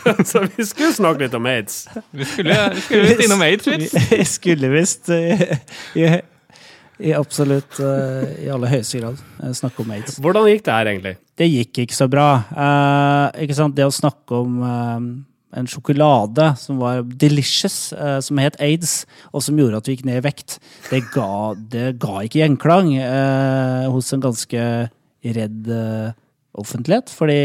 Så 0.28 0.42
vi 0.58 0.66
skulle 0.68 0.92
snakke 0.94 1.24
litt 1.26 1.36
om 1.38 1.46
aids. 1.48 1.86
Vi 2.12 2.26
skulle, 2.28 2.56
vi 2.76 2.82
skulle 2.84 3.08
visst 3.08 3.24
innom 3.24 3.44
aids 3.46 3.70
litt. 3.72 3.94
Vi 4.12 4.26
skulle 4.28 4.72
visst 4.74 5.10
eh, 5.16 5.44
i, 5.96 6.08
i 7.08 7.14
absolutt 7.16 7.80
eh, 7.80 8.34
i 8.44 8.50
aller 8.52 8.74
høyeste 8.74 9.00
grad 9.00 9.22
eh, 9.40 9.54
snakke 9.56 9.86
om 9.86 9.94
aids. 9.96 10.20
Hvordan 10.24 10.50
gikk 10.52 10.66
det 10.68 10.76
her 10.76 10.92
egentlig? 10.92 11.16
Det 11.40 11.48
gikk 11.50 11.84
ikke 11.86 11.98
så 11.98 12.10
bra. 12.12 12.28
Eh, 12.52 13.46
ikke 13.46 13.58
sant? 13.58 13.78
Det 13.78 13.88
å 13.88 13.96
snakke 13.96 14.42
om 14.44 14.60
eh, 14.68 15.00
en 15.58 15.70
sjokolade 15.70 16.50
som 16.60 16.82
var 16.82 17.04
delicious, 17.04 17.94
eh, 17.94 18.20
som 18.26 18.42
het 18.42 18.58
aids, 18.64 19.04
og 19.32 19.46
som 19.46 19.60
gjorde 19.60 19.80
at 19.80 19.90
vi 19.90 19.98
gikk 19.98 20.08
ned 20.10 20.22
i 20.22 20.26
vekt, 20.26 20.58
det 20.90 21.04
ga, 21.14 21.54
det 21.56 21.94
ga 22.02 22.24
ikke 22.26 22.42
gjenklang 22.42 22.94
eh, 22.98 23.88
hos 23.94 24.14
en 24.16 24.24
ganske 24.24 24.68
redd 25.24 25.72
eh, 25.72 26.12
offentlighet, 26.54 27.10
fordi 27.10 27.38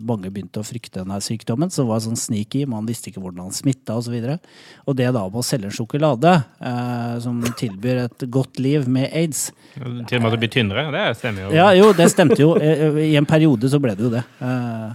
mange 0.00 0.30
begynte 0.32 0.62
å 0.62 0.64
frykte 0.64 1.02
denne 1.02 1.18
sykdommen, 1.22 1.70
som 1.72 1.88
var 1.90 2.00
sånn 2.00 2.18
sneaky, 2.18 2.64
man 2.68 2.88
visste 2.88 3.10
ikke 3.10 3.20
hvordan 3.20 3.48
han 3.48 3.56
smitta 3.56 3.98
osv. 4.00 4.14
Og, 4.16 4.24
så 4.24 4.88
og 4.88 4.96
det 4.96 5.10
da 5.12 5.24
med 5.26 5.40
å 5.42 5.44
selge 5.44 5.68
en 5.68 5.76
sjokolade 5.76 6.32
eh, 6.38 7.18
som 7.24 7.42
tilbyr 7.60 8.04
et 8.06 8.26
godt 8.32 8.60
liv 8.62 8.88
med 8.88 9.10
aids 9.10 9.50
Til 9.74 9.84
og 9.84 10.22
med 10.22 10.30
at 10.30 10.34
det 10.34 10.40
blir 10.42 10.52
tynnere. 10.52 10.86
Det 10.94 11.04
stemmer 11.20 11.46
jo. 11.46 11.52
Ja, 11.54 11.68
jo, 11.76 11.92
det 11.96 12.08
stemte 12.12 12.40
jo. 12.40 12.54
Eh, 12.56 13.02
I 13.10 13.14
en 13.20 13.28
periode 13.28 13.70
så 13.70 13.80
ble 13.82 13.94
det 13.98 14.08
jo 14.08 14.12
det. 14.16 14.24
Eh, 14.40 14.88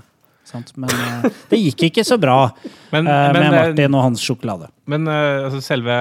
sant? 0.49 0.71
Men 0.79 0.91
uh, 0.91 1.25
det 1.51 1.59
gikk 1.59 1.87
ikke 1.89 2.05
så 2.07 2.17
bra 2.21 2.37
Men- 2.93 3.07
uh, 3.09 3.31
med 3.33 3.39
men, 3.39 3.55
Martin 3.55 3.97
og 3.97 4.05
hans 4.05 4.23
sjokolade. 4.23 4.69
Men 4.89 5.09
uh, 5.09 5.47
altså, 5.47 5.61
selve 5.65 5.95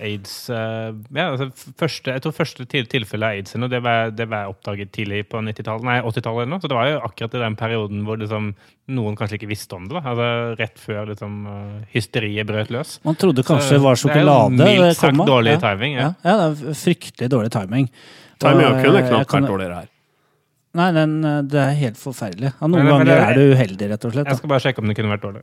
aids 0.00 0.32
ja, 0.48 1.26
altså, 1.26 1.50
første, 1.78 2.14
Jeg 2.14 2.22
tror 2.24 2.32
første 2.32 2.64
til, 2.70 2.88
tilfelle 2.88 3.28
av 3.28 3.36
aids 3.36 3.52
det 3.70 3.82
var, 3.84 4.10
det 4.16 4.26
var 4.30 4.48
oppdaget 4.50 4.92
tidlig 4.96 5.26
på 5.30 5.42
90-tallet, 5.44 5.86
nei 5.86 5.98
80-tallet. 6.00 6.56
Så 6.62 6.70
det 6.70 6.78
var 6.78 6.88
jo 6.88 7.02
akkurat 7.04 7.36
i 7.36 7.42
den 7.44 7.58
perioden 7.60 8.02
hvor 8.06 8.18
liksom, 8.20 8.50
noen 8.96 9.18
kanskje 9.18 9.38
ikke 9.38 9.50
visste 9.52 9.76
om 9.76 9.86
det. 9.90 9.98
da, 9.98 10.02
altså 10.14 10.30
Rett 10.60 10.80
før 10.80 11.12
liksom, 11.12 11.36
hysteriet 11.92 12.48
brøt 12.48 12.72
løs. 12.74 12.96
Man 13.06 13.20
trodde 13.20 13.44
kanskje 13.46 13.74
Så 13.74 13.78
det 13.78 13.84
var 13.84 14.00
sjokolade. 14.00 14.58
Det 14.58 14.66
er 14.66 14.76
jo 14.78 14.88
mildt 14.88 15.00
sagt 15.04 15.24
dårlig 15.28 15.56
ja. 15.58 15.62
timing. 15.68 15.96
Ja. 16.00 16.10
Ja. 16.24 16.32
ja, 16.32 16.36
det 16.40 16.72
er 16.72 16.82
fryktelig 16.82 17.32
dårlig 17.36 17.54
timing. 17.54 17.90
Timing 18.40 18.78
kunne 18.80 19.06
knapt 19.06 19.34
vært 19.36 19.50
dårligere 19.52 19.82
her. 19.82 19.90
Nei, 20.78 20.90
den, 20.94 21.16
eh, 21.24 21.40
det 21.50 21.58
er 21.58 21.72
helt 21.80 21.98
forferdelig. 21.98 22.52
Ja, 22.60 22.66
noen 22.68 22.84
Men- 22.84 22.86
men 22.86 23.06
ganger 23.06 23.30
er 23.30 23.34
du 23.34 23.54
uheldig, 23.54 23.88
rett 23.90 24.04
og 24.04 24.12
slett. 24.14 24.26
Jeg 24.30 24.36
skal 24.38 24.48
bare 24.52 24.60
sjekke 24.60 24.78
om 24.78 24.86
det 24.88 24.96
kunne 24.96 25.10
vært 25.16 25.24
dårlig. 25.26 25.42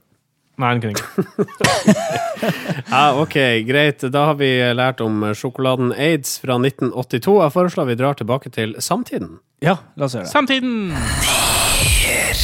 Nei, 0.57 0.73
den 0.73 0.81
kunne 0.81 0.93
ikke. 0.95 2.03
Ja, 2.89 3.13
ok, 3.19 3.35
greit. 3.67 3.99
Da 4.13 4.25
har 4.29 4.35
vi 4.39 4.47
lært 4.73 5.01
om 5.01 5.21
sjokoladen 5.35 5.91
Aids 5.97 6.37
fra 6.39 6.55
1982. 6.61 7.41
Jeg 7.43 7.53
foreslår 7.53 7.87
vi 7.89 7.95
drar 7.99 8.13
tilbake 8.17 8.51
til 8.53 8.75
samtiden. 8.81 9.39
Ja, 9.61 9.75
la 9.97 10.05
oss 10.05 10.13
gjøre 10.15 10.25
det. 10.25 10.31
Samtiden! 10.31 10.93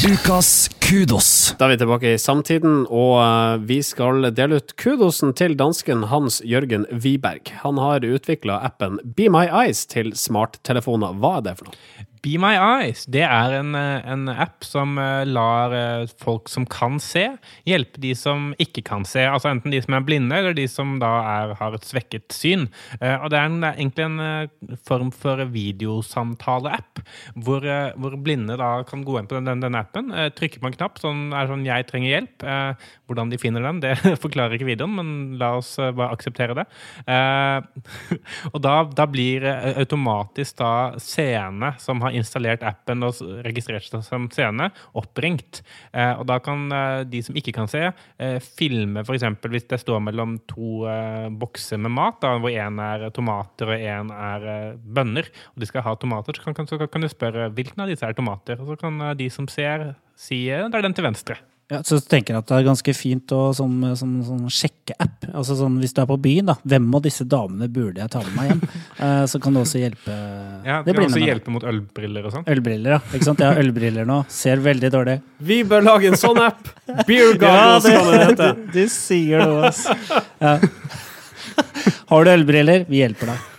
Ukas 0.04 0.70
kudos. 0.84 1.54
Da 1.58 1.66
er 1.68 1.74
vi 1.74 1.78
tilbake 1.84 2.14
i 2.14 2.20
samtiden, 2.22 2.84
og 2.92 3.14
eh, 3.24 3.58
vi 3.70 3.78
skal 3.86 4.28
dele 4.36 4.60
ut 4.60 4.74
kudosen 4.82 5.32
til 5.38 5.56
dansken 5.60 6.08
Hans 6.12 6.42
Jørgen 6.46 6.86
Wiberg. 6.92 7.54
Han 7.64 7.78
har 7.82 8.04
utvikla 8.06 8.60
appen 8.68 9.00
Be 9.16 9.30
My 9.32 9.46
Eyes 9.48 9.86
til 9.90 10.12
smarttelefoner. 10.18 11.16
Hva 11.22 11.38
er 11.40 11.46
det 11.48 11.56
for 11.62 11.70
noe? 11.70 12.08
Be 12.24 12.38
My 12.40 12.54
Eyes 12.56 13.04
det 13.12 13.26
er 13.26 13.54
en, 13.58 13.74
eh, 13.76 14.06
en 14.08 14.30
app 14.32 14.64
som 14.64 14.96
eh, 15.02 15.26
lar 15.28 15.74
eh, 15.76 16.06
folk 16.24 16.48
som 16.52 16.64
kan 16.70 16.96
se, 17.04 17.26
hjelpe 17.68 18.00
de 18.00 18.14
som 18.16 18.54
ikke 18.64 18.84
kan 18.88 19.04
se. 19.08 19.26
Altså 19.28 19.52
enten 19.52 19.74
de 19.74 19.82
som 19.84 19.98
er 19.98 20.06
blinde, 20.08 20.38
eller 20.38 20.56
de 20.56 20.64
som 20.72 20.96
da 21.02 21.12
er, 21.20 21.54
har 21.60 21.76
et 21.76 21.88
svekket 21.88 22.32
syn. 22.34 22.70
Og 23.02 23.28
det 23.32 23.40
er, 23.40 23.50
en, 23.50 23.60
det 23.60 23.70
er 23.70 23.82
egentlig 23.82 24.06
en 24.06 24.78
form 24.88 25.12
for 25.16 25.42
videosamtale-app, 25.52 27.02
hvor, 27.44 27.66
hvor 28.00 28.16
blinde 28.24 28.56
da 28.60 28.72
kan 28.88 29.04
gå 29.06 29.18
inn 29.20 29.28
på 29.28 29.38
den, 29.38 29.50
den, 29.50 29.64
den 29.66 29.78
appen, 29.80 30.12
trykker 30.14 30.38
trykke 30.44 30.62
på 30.64 30.70
en 30.70 30.76
knapp, 30.78 31.00
sånn 31.02 31.22
er 31.36 31.50
sånn 31.50 31.66
'jeg 31.66 31.88
trenger 31.90 32.12
hjelp'. 32.12 32.46
Hvordan 33.08 33.32
de 33.32 33.40
finner 33.42 33.64
den, 33.68 33.82
det 33.86 33.96
forklarer 34.22 34.56
ikke 34.58 34.70
videoen, 34.72 34.96
men 34.96 35.10
la 35.42 35.54
oss 35.60 35.76
bare 35.78 36.12
akseptere 36.16 36.56
det. 36.58 36.68
Og 38.54 38.60
da, 38.64 38.76
da 38.88 39.08
blir 39.10 39.46
automatisk 39.74 40.60
da 40.62 40.74
seende 41.02 41.74
som 41.84 42.04
har 42.04 42.13
installert 42.16 42.64
appen 42.66 43.06
og 43.06 43.20
registrert 43.46 43.88
seg 43.88 44.04
som 44.06 44.28
seende, 44.34 44.70
oppringt. 44.98 45.62
Eh, 45.92 46.14
og 46.20 46.26
da 46.30 46.40
kan 46.44 46.66
eh, 46.74 47.04
de 47.10 47.24
som 47.26 47.38
ikke 47.40 47.56
kan 47.56 47.70
se, 47.72 47.86
eh, 47.92 48.38
filme 48.60 49.04
f.eks. 49.04 49.28
hvis 49.44 49.70
det 49.72 49.82
står 49.84 50.04
mellom 50.08 50.38
to 50.50 50.84
bokser 51.40 51.82
med 51.82 51.94
mat, 51.96 52.20
da, 52.24 52.36
hvor 52.42 52.54
én 52.54 52.80
er 52.84 53.08
tomater 53.16 53.74
og 53.74 53.88
én 53.94 54.12
er 54.14 54.76
bønner, 54.78 55.30
og 55.54 55.64
de 55.64 55.70
skal 55.70 55.86
ha 55.86 55.96
tomater, 56.00 56.38
så 56.38 56.54
kan, 56.56 56.70
så 56.70 56.80
kan 56.82 57.04
du 57.04 57.12
spørre 57.12 57.50
hvilken 57.54 57.86
av 57.86 57.92
disse 57.92 58.08
er 58.08 58.18
tomater. 58.18 58.62
Og 58.62 58.74
så 58.74 58.80
kan 58.86 59.02
de 59.18 59.30
som 59.34 59.50
ser, 59.52 59.94
si 60.20 60.46
det 60.48 60.70
er 60.70 60.86
den 60.86 60.96
til 60.96 61.08
venstre. 61.08 61.40
Ja, 61.74 61.80
så 61.88 61.98
tenker 62.00 62.36
jeg 62.36 62.44
at 62.44 62.50
det 62.52 62.58
er 62.60 62.66
ganske 62.68 62.94
fint 62.94 63.32
å 63.34 63.40
som, 63.58 63.72
som, 63.98 64.12
som 64.28 64.42
sjekkeapp. 64.52 65.26
Altså 65.32 65.56
sånn, 65.58 65.80
hvis 65.82 65.96
du 65.96 66.04
er 66.04 66.08
på 66.10 66.18
byen, 66.22 66.52
da. 66.52 66.56
Hvem 66.70 66.90
av 66.94 67.02
disse 67.06 67.26
damene 67.26 67.66
burde 67.74 68.04
jeg 68.04 68.12
ta 68.14 68.22
med 68.28 68.36
meg 68.38 68.52
hjem? 68.52 68.64
Eh, 69.04 69.24
så 69.28 69.40
kan 69.42 69.56
det 69.56 69.64
også 69.66 69.80
hjelpe 69.82 70.14
Ja, 70.64 70.78
det 70.86 70.94
det 70.94 70.94
kan 70.96 71.08
også 71.10 71.20
hjelpe 71.20 71.52
mot 71.52 71.64
ølbriller 71.68 72.28
og 72.28 72.32
sånn. 72.36 72.44
Ølbriller, 72.54 72.94
ja. 72.96 73.00
Ikke 73.10 73.26
sant? 73.26 73.42
Jeg 73.42 73.50
har 73.50 73.60
ølbriller 73.60 74.06
nå. 74.08 74.20
Ser 74.32 74.62
veldig 74.64 74.92
dårlig. 74.94 75.16
Vi 75.44 75.58
bør 75.68 75.84
lage 75.84 76.12
en 76.12 76.20
sånn 76.20 76.40
app! 76.44 76.70
Beer 77.10 77.34
Goggles 77.42 77.88
kan 77.90 78.12
det 78.12 78.22
hete. 78.22 78.52
Du 78.78 78.84
sier 78.94 79.44
noe, 79.44 79.72
altså. 79.72 79.98
Ja. 80.40 80.54
Har 82.14 82.28
du 82.30 82.32
ølbriller? 82.36 82.86
Vi 82.88 83.02
hjelper 83.02 83.34
deg. 83.34 83.50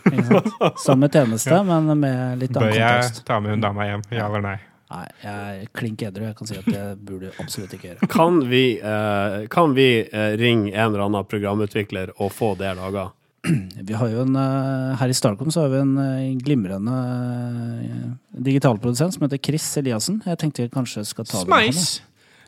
Samme 0.80 1.10
tjeneste, 1.12 1.58
men 1.66 1.90
med 1.98 2.44
litt 2.44 2.54
Bør 2.56 2.72
jeg 2.78 3.24
ta 3.26 3.40
med 3.42 3.56
hun 3.56 3.66
dama 3.66 3.90
hjem? 3.90 4.06
Ja 4.14 4.30
eller 4.30 4.46
nei? 4.46 4.56
Nei, 4.90 5.06
jeg 5.24 5.62
er 5.64 5.68
klink 5.74 6.02
edru. 6.06 6.26
Jeg 6.28 6.36
kan 6.38 6.46
si 6.50 6.56
at 6.60 6.66
det 6.68 6.82
burde 7.08 7.30
du 7.32 7.38
absolutt 7.42 7.72
ikke 7.74 7.88
gjøre. 7.94 8.08
Kan 8.12 8.40
vi, 8.50 8.78
eh, 8.78 9.46
kan 9.50 9.72
vi 9.74 9.86
eh, 10.04 10.34
ringe 10.38 10.72
en 10.74 10.90
eller 10.92 11.06
annen 11.06 11.24
programutvikler 11.26 12.12
og 12.20 12.30
få 12.32 12.52
det 12.60 12.74
laga? 12.78 13.08
Vi 13.44 13.92
har 13.92 14.08
jo 14.08 14.22
en, 14.22 14.36
eh, 14.40 14.96
Her 15.00 15.08
i 15.12 15.16
Starcom 15.16 15.50
så 15.52 15.64
har 15.66 15.72
vi 15.72 15.80
en 15.82 15.96
eh, 15.98 16.34
glimrende 16.40 16.94
eh, 16.94 18.04
digitalprodusent 18.40 19.14
som 19.16 19.24
heter 19.26 19.40
Chris 19.44 19.66
Eliassen. 19.80 20.20
Jeg 20.26 20.38
tenkte 20.40 20.64
jeg 20.64 20.72
kanskje 20.74 21.04
skal 21.08 21.26
ta 21.28 21.42
det 21.42 21.48
med 21.50 21.66
han, 21.66 21.72
Smice! 21.72 22.02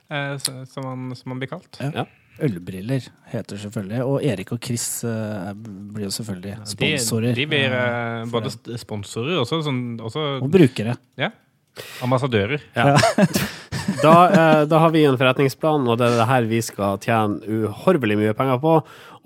Eh, 0.08 0.36
så- 0.38 0.66
som, 0.70 0.84
han, 0.86 1.16
som 1.16 1.32
han 1.34 1.40
blir 1.42 1.48
kalt. 1.50 1.76
ja. 1.80 1.90
Ja. 2.02 2.06
Ølbriller 2.36 3.00
heter 3.32 3.56
selvfølgelig. 3.56 4.02
Og 4.04 4.20
Erik 4.28 4.50
og 4.52 4.58
Chris 4.60 5.02
eh, 5.08 5.54
blir 5.56 6.04
jo 6.04 6.10
selvfølgelig 6.12 6.56
sponsorer. 6.68 7.30
De, 7.32 7.40
de 7.40 7.46
blir 7.48 7.72
eh, 7.72 8.24
både 8.28 8.50
st- 8.52 8.76
sponsorer 8.82 9.38
også, 9.40 9.62
sånn, 9.64 9.78
også 10.04 10.24
Og 10.44 10.50
brukere. 10.52 10.98
Ja. 11.16 11.30
Ambassadører. 12.04 12.60
Ja. 12.76 12.96
Da, 14.02 14.14
eh, 14.30 14.62
da 14.66 14.78
har 14.82 14.90
vi 14.90 15.04
en 15.06 15.14
forretningsplan, 15.18 15.84
og 15.86 16.00
det 16.00 16.08
er 16.08 16.16
det 16.18 16.24
her 16.26 16.46
vi 16.50 16.58
skal 16.64 16.98
tjene 17.02 17.38
uhorvelig 17.46 18.16
mye 18.18 18.32
penger 18.34 18.58
på, 18.58 18.72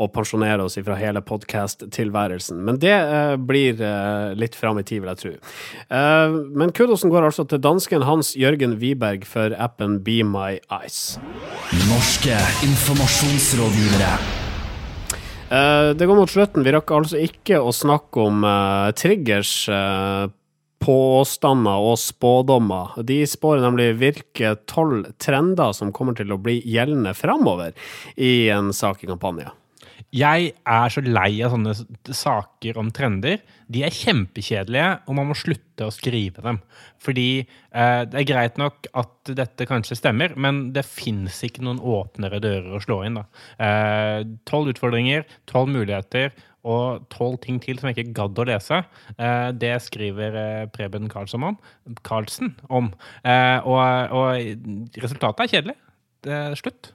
og 0.01 0.11
pensjonere 0.15 0.65
oss 0.65 0.79
fra 0.85 0.97
hele 1.01 1.23
podkast-tilværelsen. 1.25 2.61
Men 2.67 2.81
det 2.81 2.93
eh, 2.93 3.37
blir 3.37 3.81
eh, 3.81 4.35
litt 4.37 4.57
fram 4.57 4.81
i 4.81 4.85
tid, 4.85 5.03
vil 5.03 5.13
jeg 5.13 5.21
tro. 5.23 5.33
Eh, 5.89 6.37
men 6.61 6.75
kudosen 6.77 7.13
går 7.13 7.31
altså 7.31 7.47
til 7.49 7.63
dansken 7.65 8.05
Hans 8.09 8.35
Jørgen 8.37 8.79
Wiberg 8.81 9.25
for 9.29 9.57
appen 9.57 10.01
Be 10.05 10.21
My 10.25 10.59
Eyes. 10.69 11.17
Norske 11.89 12.37
informasjonsrådgivere. 12.69 14.13
Eh, 15.51 15.91
det 15.99 16.07
går 16.07 16.15
mot 16.15 16.31
slutten. 16.31 16.65
Vi 16.65 16.73
rakk 16.77 16.93
altså 16.95 17.19
ikke 17.21 17.59
å 17.59 17.73
snakke 17.75 18.29
om 18.29 18.45
eh, 18.47 18.91
triggers, 18.97 19.55
eh, 19.69 20.29
påstander 20.81 21.85
og 21.91 21.99
spådommer. 22.01 22.97
De 23.07 23.21
spår 23.29 23.63
nemlig 23.65 23.93
hvilke 24.01 24.55
tolv 24.71 25.11
trender 25.21 25.75
som 25.77 25.93
kommer 25.95 26.17
til 26.19 26.33
å 26.33 26.41
bli 26.41 26.61
gjeldende 26.65 27.15
framover 27.17 27.77
i 28.17 28.49
en 28.53 28.73
sak 28.77 29.05
i 29.05 29.11
kampanje. 29.11 29.51
Jeg 30.11 30.49
er 30.67 30.91
så 30.91 31.03
lei 31.05 31.39
av 31.45 31.53
sånne 31.53 31.75
saker 32.17 32.79
om 32.81 32.89
trender. 32.95 33.39
De 33.71 33.85
er 33.87 33.95
kjempekjedelige, 33.95 34.89
og 35.07 35.15
man 35.15 35.29
må 35.29 35.37
slutte 35.39 35.87
å 35.87 35.93
skrive 35.95 36.43
dem. 36.43 36.59
Fordi 36.99 37.29
eh, 37.39 38.01
det 38.11 38.19
er 38.19 38.27
greit 38.27 38.59
nok 38.59 38.89
at 38.99 39.31
dette 39.39 39.69
kanskje 39.71 40.01
stemmer, 40.01 40.35
men 40.35 40.73
det 40.75 40.83
fins 40.89 41.39
ikke 41.47 41.63
noen 41.63 41.79
åpnere 41.79 42.43
dører 42.43 42.75
å 42.75 42.83
slå 42.83 43.03
inn. 43.07 43.21
Tolv 43.61 44.39
Tolv 44.51 44.75
utfordringer, 44.75 45.23
tolv 45.49 45.71
muligheter 45.73 46.35
og 46.67 47.07
tolv 47.13 47.39
ting 47.45 47.61
til 47.63 47.79
som 47.81 47.91
jeg 47.91 47.99
ikke 48.01 48.17
gadd 48.19 48.41
å 48.43 48.47
lese. 48.51 48.83
Eh, 49.17 49.49
det 49.57 49.75
skriver 49.87 50.37
eh, 50.41 50.67
Preben 50.75 51.09
Karlsson 51.13 51.47
om. 51.53 51.59
Karlsen 52.07 52.55
om. 52.69 52.93
Eh, 53.25 53.59
og, 53.65 54.17
og 54.17 55.01
resultatet 55.01 55.47
er 55.47 55.55
kjedelig. 55.55 55.77
Det 56.27 56.37
er 56.37 56.59
slutt. 56.61 56.93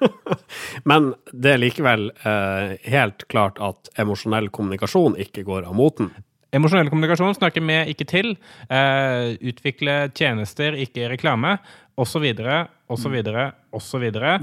Men 0.88 1.12
det 1.32 1.54
er 1.56 1.60
likevel 1.60 2.10
eh, 2.24 2.76
helt 2.92 3.26
klart 3.32 3.60
at 3.62 3.90
emosjonell 4.00 4.48
kommunikasjon 4.54 5.18
ikke 5.20 5.44
går 5.48 5.68
av 5.68 5.76
moten. 5.76 6.12
Emosjonell 6.54 6.88
kommunikasjon, 6.90 7.36
snakke 7.36 7.62
med, 7.62 7.92
ikke 7.92 8.06
til. 8.10 8.32
Eh, 8.66 9.36
utvikle 9.52 10.08
tjenester, 10.18 10.74
ikke 10.82 11.10
reklame. 11.12 11.58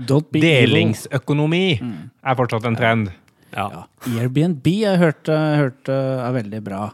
Don't 0.08 0.30
be 0.32 0.40
evil. 0.40 0.70
Delingsøkonomi 0.72 1.66
er 1.82 2.38
fortsatt 2.40 2.68
en 2.70 2.78
trend. 2.80 3.10
Ja. 3.56 3.86
Airbnb 4.08 4.68
jeg 4.68 5.00
hørte, 5.02 5.34
hørt, 5.34 5.84
hørt 5.86 5.94
eh, 5.94 6.24
er 6.28 6.40
veldig 6.42 6.64
bra. 6.66 6.88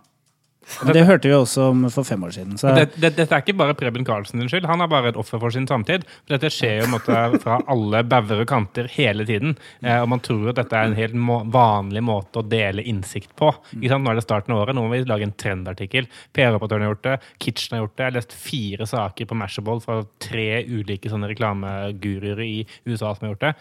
Men 0.84 0.96
det 0.96 1.04
hørte 1.08 1.28
vi 1.28 1.36
også 1.36 1.66
om 1.74 1.82
for 1.92 2.08
fem 2.08 2.22
år 2.24 2.34
siden. 2.36 2.58
Så 2.60 2.72
Det, 2.76 2.86
det, 2.96 3.14
dette 3.18 3.36
er 3.36 3.44
ikke 3.44 3.56
bare 3.60 3.76
Preben 3.78 4.06
Karlsen 4.08 4.40
sin 4.40 4.50
skyld. 4.52 4.68
Han 4.70 4.82
er 4.84 4.90
bare 4.92 5.12
et 5.12 5.20
offer 5.20 5.42
for 5.42 5.54
sin 5.54 5.68
samtid. 5.68 6.06
Dette 6.32 6.52
skjer 6.54 6.82
jo 6.82 6.90
måte, 6.94 7.18
fra 7.44 7.60
alle 7.72 8.04
bauger 8.08 8.44
og 8.46 8.50
kanter 8.50 8.88
hele 8.96 9.26
tiden. 9.28 9.58
Eh, 9.84 10.00
og 10.00 10.08
man 10.14 10.24
tror 10.24 10.54
at 10.54 10.62
dette 10.62 10.80
er 10.80 10.90
en 10.90 10.98
helt 10.98 11.18
må 11.20 11.42
vanlig 11.54 12.04
måte 12.06 12.40
å 12.42 12.48
dele 12.48 12.86
innsikt 12.90 13.36
på. 13.40 13.52
Nå 13.76 14.00
er 14.00 14.20
det 14.20 14.26
starten 14.26 14.56
av 14.56 14.64
året. 14.64 14.78
Nå 14.78 14.86
må 14.86 14.96
vi 14.96 15.04
lage 15.10 15.28
en 15.28 15.36
trendartikkel. 15.36 16.08
PR-operatøren 16.36 16.88
har 16.88 16.94
gjort 16.94 17.08
det. 17.10 17.20
Kitchen 17.44 17.78
har 17.78 17.86
gjort 17.86 17.96
det. 17.98 18.04
Jeg 18.04 18.12
har 18.12 18.20
lest 18.22 18.38
fire 18.48 18.90
saker 18.90 19.30
på 19.30 19.40
Mashable 19.44 19.80
fra 19.84 20.02
tre 20.24 20.50
ulike 20.64 21.12
sånne 21.12 21.32
reklameguruer 21.34 22.44
i 22.48 22.56
USA 22.88 23.12
som 23.12 23.28
har 23.28 23.36
gjort 23.36 23.48
det. 23.50 23.56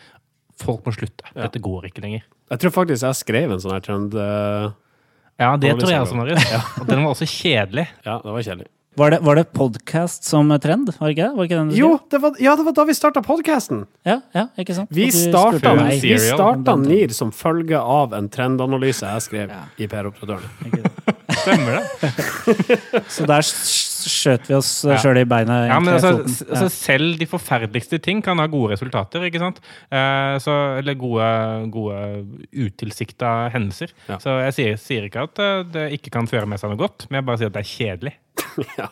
Folk 0.60 0.84
må 0.86 0.92
slutte. 0.94 1.24
Dette 1.34 1.60
går 1.62 1.88
ikke 1.88 2.02
lenger. 2.04 2.22
Jeg 2.52 2.60
tror 2.60 2.70
faktisk 2.74 3.06
jeg 3.08 3.16
skrev 3.22 3.52
en 3.54 3.60
sånn 3.62 3.72
her 3.72 3.80
trend. 3.80 4.14
eh, 4.14 4.70
Ja, 5.40 5.56
det 5.56 5.72
tror 5.80 5.90
jeg 5.90 6.02
også, 6.04 6.14
Marius. 6.18 6.44
Og 6.82 6.86
den 6.90 7.02
var 7.02 7.14
også 7.14 7.26
kjedelig. 7.26 7.88
ja, 8.04 8.18
det 8.22 8.30
var 8.36 8.42
kjedelig. 8.44 8.68
var 9.00 9.10
det, 9.14 9.18
var 9.24 9.34
det 9.40 9.46
podcast 9.56 10.24
som 10.28 10.52
trend? 10.60 10.90
Var 10.98 11.08
det 11.08 11.14
ikke 11.16 11.24
det? 11.24 11.36
Var 11.38 11.44
ikke 11.48 11.56
den 11.62 11.70
du 11.72 11.76
Jo, 11.78 11.90
det 12.12 12.20
var, 12.20 12.36
ja, 12.38 12.52
det 12.60 12.66
var 12.66 12.72
da 12.76 12.84
vi 12.84 12.92
starta 12.94 13.22
podkasten! 13.24 13.86
Ja, 14.04 14.18
ja, 14.36 14.44
ikke 14.60 14.76
sant? 14.76 14.92
Vi 14.92 15.08
starta, 15.10 15.72
vi 15.88 16.12
starta 16.20 16.76
NIR 16.76 17.14
som 17.16 17.32
følge 17.32 17.80
av 17.80 18.12
en 18.18 18.28
trendanalyse 18.28 19.08
jeg 19.08 19.24
skrev 19.24 19.54
i 19.80 19.88
PR-operatørene. 19.88 20.92
Stemmer 21.42 21.80
det? 21.80 21.84
Så 23.16 23.24
der 23.26 23.42
skjøt 24.10 24.48
vi 24.50 24.54
oss 24.58 24.70
Ja. 24.88 24.96
sjøl 25.02 25.20
i 25.20 25.24
beina. 25.28 25.60
Ja, 25.68 25.78
men 25.82 25.94
altså, 25.94 26.24
altså, 26.48 26.68
selv 26.72 27.18
de 27.20 27.26
forferdeligste 27.30 28.00
ting 28.02 28.22
kan 28.22 28.38
ha 28.42 28.46
gode 28.50 28.72
resultater, 28.74 29.22
ikke 29.28 29.38
sant? 29.42 29.60
Eh, 29.90 30.38
så, 30.42 30.56
eller 30.80 30.94
gode, 30.98 31.28
gode 31.70 32.00
utilsikta 32.54 33.48
hendelser. 33.54 33.92
Ja. 34.08 34.18
Så 34.22 34.38
jeg 34.46 34.56
sier, 34.58 34.80
sier 34.80 35.08
ikke 35.08 35.26
at 35.28 35.38
eh, 35.42 35.62
det 35.74 35.86
ikke 35.98 36.12
kan 36.18 36.28
føre 36.30 36.48
med 36.48 36.60
seg 36.62 36.72
noe 36.72 36.80
godt, 36.80 37.06
men 37.10 37.20
jeg 37.20 37.28
bare 37.30 37.42
sier 37.42 37.52
at 37.52 37.56
det 37.58 37.64
er 37.66 37.72
kjedelig. 37.76 38.16
Ja, 38.76 38.86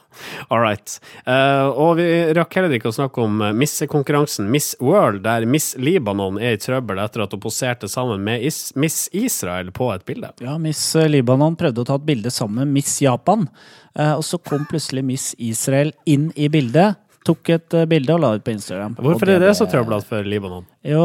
all 0.48 0.60
right. 0.62 0.92
Uh, 1.28 1.68
og 1.76 1.98
vi 1.98 2.04
rakk 2.36 2.54
heller 2.56 2.72
ikke 2.76 2.88
å 2.88 2.94
snakke 2.96 3.20
om 3.24 3.42
eh, 3.44 3.52
missekonkurransen 3.56 4.48
Miss 4.52 4.70
World, 4.80 5.20
der 5.26 5.44
Miss 5.48 5.74
Libanon 5.80 6.38
er 6.40 6.56
i 6.56 6.60
trøbbel 6.60 7.00
etter 7.02 7.24
at 7.26 7.34
hun 7.36 7.42
poserte 7.44 7.88
sammen 7.92 8.24
med 8.24 8.44
Is 8.48 8.70
Miss 8.80 9.08
Israel 9.16 9.68
på 9.76 9.90
et 9.92 10.04
bilde. 10.08 10.32
Ja, 10.44 10.56
Miss 10.60 10.80
eh, 10.96 11.08
Libanon 11.12 11.58
prøvde 11.60 11.84
å 11.84 11.88
ta 11.90 11.98
et 12.00 12.06
bilde 12.08 12.32
sammen 12.32 12.62
med 12.64 12.78
Miss 12.80 12.94
Japan. 13.04 13.46
uh, 13.98 14.14
Og 14.16 14.24
så 14.28 14.40
kom 14.40 14.64
plutselig 14.70 14.99
Miss 15.06 15.34
Israel 15.38 15.92
inn 16.06 16.30
i 16.36 16.48
bildet. 16.48 16.96
tok 17.24 17.50
et 17.52 17.74
uh, 17.76 17.84
bilde 17.84 18.14
og 18.14 18.20
la 18.22 18.30
ut 18.38 18.42
på 18.44 18.50
Instagram. 18.54 18.94
Hvorfor 18.96 19.12
Hvorfor 19.20 19.28
er 19.34 19.38
det 19.44 19.52
så 19.58 19.66
ble- 19.66 19.74
trøblete 19.74 20.06
for 20.08 20.24
Libanon? 20.24 20.64
Jo, 20.88 21.02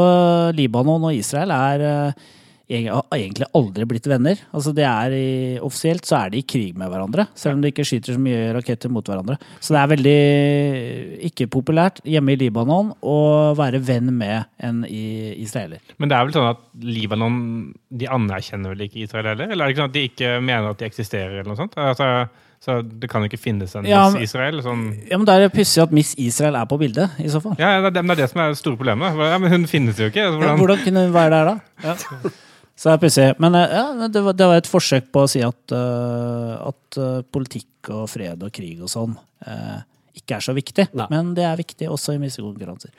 Libanon 0.55 1.03
og 1.10 1.13
Israel 1.13 1.51
er 1.51 1.84
uh, 1.84 2.25
har 2.65 3.03
egentlig 3.13 3.45
aldri 3.53 3.86
blitt 3.86 4.08
venner. 4.10 4.39
Altså 4.55 4.71
det 4.73 4.86
er 4.89 5.12
i, 5.13 5.60
Offisielt 5.62 6.08
så 6.08 6.15
er 6.23 6.31
de 6.34 6.39
i 6.39 6.45
krig 6.49 6.71
med 6.79 6.89
hverandre, 6.89 7.27
selv 7.38 7.58
om 7.58 7.62
de 7.62 7.69
ikke 7.69 7.84
skyter 7.86 8.15
så 8.15 8.21
mye 8.23 8.47
raketter 8.55 8.89
mot 8.89 9.05
hverandre. 9.05 9.36
Så 9.62 9.75
det 9.75 9.81
er 9.84 9.91
veldig 9.91 10.15
ikke 11.29 11.47
populært 11.53 12.01
hjemme 12.08 12.34
i 12.34 12.39
Libanon 12.41 12.89
å 13.05 13.17
være 13.60 13.84
venn 13.86 14.10
med 14.17 14.47
en 14.65 14.81
i- 14.88 15.36
israeler. 15.43 15.84
Men 15.99 16.10
det 16.10 16.17
er 16.17 16.25
vel 16.25 16.34
sånn 16.39 16.49
at 16.55 16.63
Libanon 16.81 17.38
de 17.91 18.08
anerkjenner 18.08 18.73
vel 18.73 18.88
ikke 18.88 19.03
Israel 19.05 19.29
heller? 19.34 19.51
Eller 19.51 19.65
er 19.65 19.67
det 19.69 19.75
ikke 19.75 19.84
sånn 19.84 19.93
at 19.93 19.99
de 19.99 20.08
ikke 20.10 20.34
mener 20.41 20.69
at 20.73 20.81
de 20.81 20.89
eksisterer, 20.89 21.38
eller 21.39 21.51
noe 21.51 21.60
sånt? 21.62 21.77
Altså, 21.77 22.10
så 22.63 22.79
det 22.81 23.09
kan 23.11 23.21
jo 23.21 23.29
ikke 23.29 23.41
finnes 23.41 23.75
en 23.77 23.85
Ja, 23.85 24.05
Miss 24.13 24.31
Israel? 24.31 24.61
Sånn. 24.65 24.87
Ja, 25.09 25.19
men 25.19 25.27
Da 25.27 25.35
er 25.37 25.45
det 25.45 25.51
pussig 25.53 25.83
at 25.83 25.91
Miss 25.93 26.15
Israel 26.21 26.57
er 26.57 26.65
på 26.69 26.79
bildet, 26.81 27.13
i 27.21 27.29
så 27.29 27.41
fall. 27.43 27.53
Ja, 27.61 27.75
ja, 27.75 27.89
det 27.89 28.01
er 28.01 28.07
det, 28.15 28.25
er 28.25 28.31
som 28.31 28.41
er 28.41 28.55
det 28.55 28.61
store 28.61 28.79
problemet. 28.79 29.19
Ja, 29.19 29.37
men 29.41 29.53
hun 29.53 29.67
finnes 29.69 29.99
jo 30.01 30.09
ikke. 30.09 30.25
hvordan, 30.31 30.49
Ja, 30.49 30.55
hvordan? 30.61 30.83
kunne 30.83 31.05
hun 31.05 31.13
være 31.13 31.29
der, 31.35 31.53
da? 31.53 32.33
Så 32.75 32.89
det 32.89 32.93
er 32.95 33.01
pussig. 33.05 33.27
Men 33.39 33.55
eh, 33.55 33.71
ja, 33.71 34.07
det, 34.11 34.21
var, 34.21 34.35
det 34.35 34.47
var 34.51 34.59
et 34.59 34.67
forsøk 34.67 35.07
på 35.15 35.23
å 35.23 35.29
si 35.31 35.41
at, 35.45 35.61
uh, 35.71 36.55
at 36.71 36.99
uh, 36.99 37.21
politikk 37.31 37.91
og 37.95 38.09
fred 38.11 38.43
og 38.43 38.51
krig 38.55 38.81
og 38.83 38.91
sånn 38.91 39.15
uh, 39.15 39.79
ikke 40.15 40.39
er 40.39 40.43
så 40.43 40.55
viktig. 40.57 40.89
Men 41.11 41.33
det 41.37 41.45
er 41.47 41.59
viktig 41.59 41.87
også 41.91 42.15
i 42.15 42.19
missekonkurranser. 42.19 42.91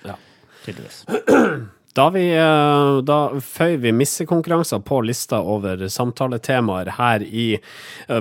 Tydeligvis. 0.65 1.05
Da, 1.97 2.11
vi, 2.13 2.27
eh, 2.37 3.03
da 3.09 3.19
føyer 3.41 3.81
vi 3.81 3.93
missekonkurranser 3.97 4.83
på 4.85 5.01
lista 5.07 5.41
over 5.41 5.87
samtaletemaer 5.89 6.93
her 6.99 7.25
i 7.25 7.47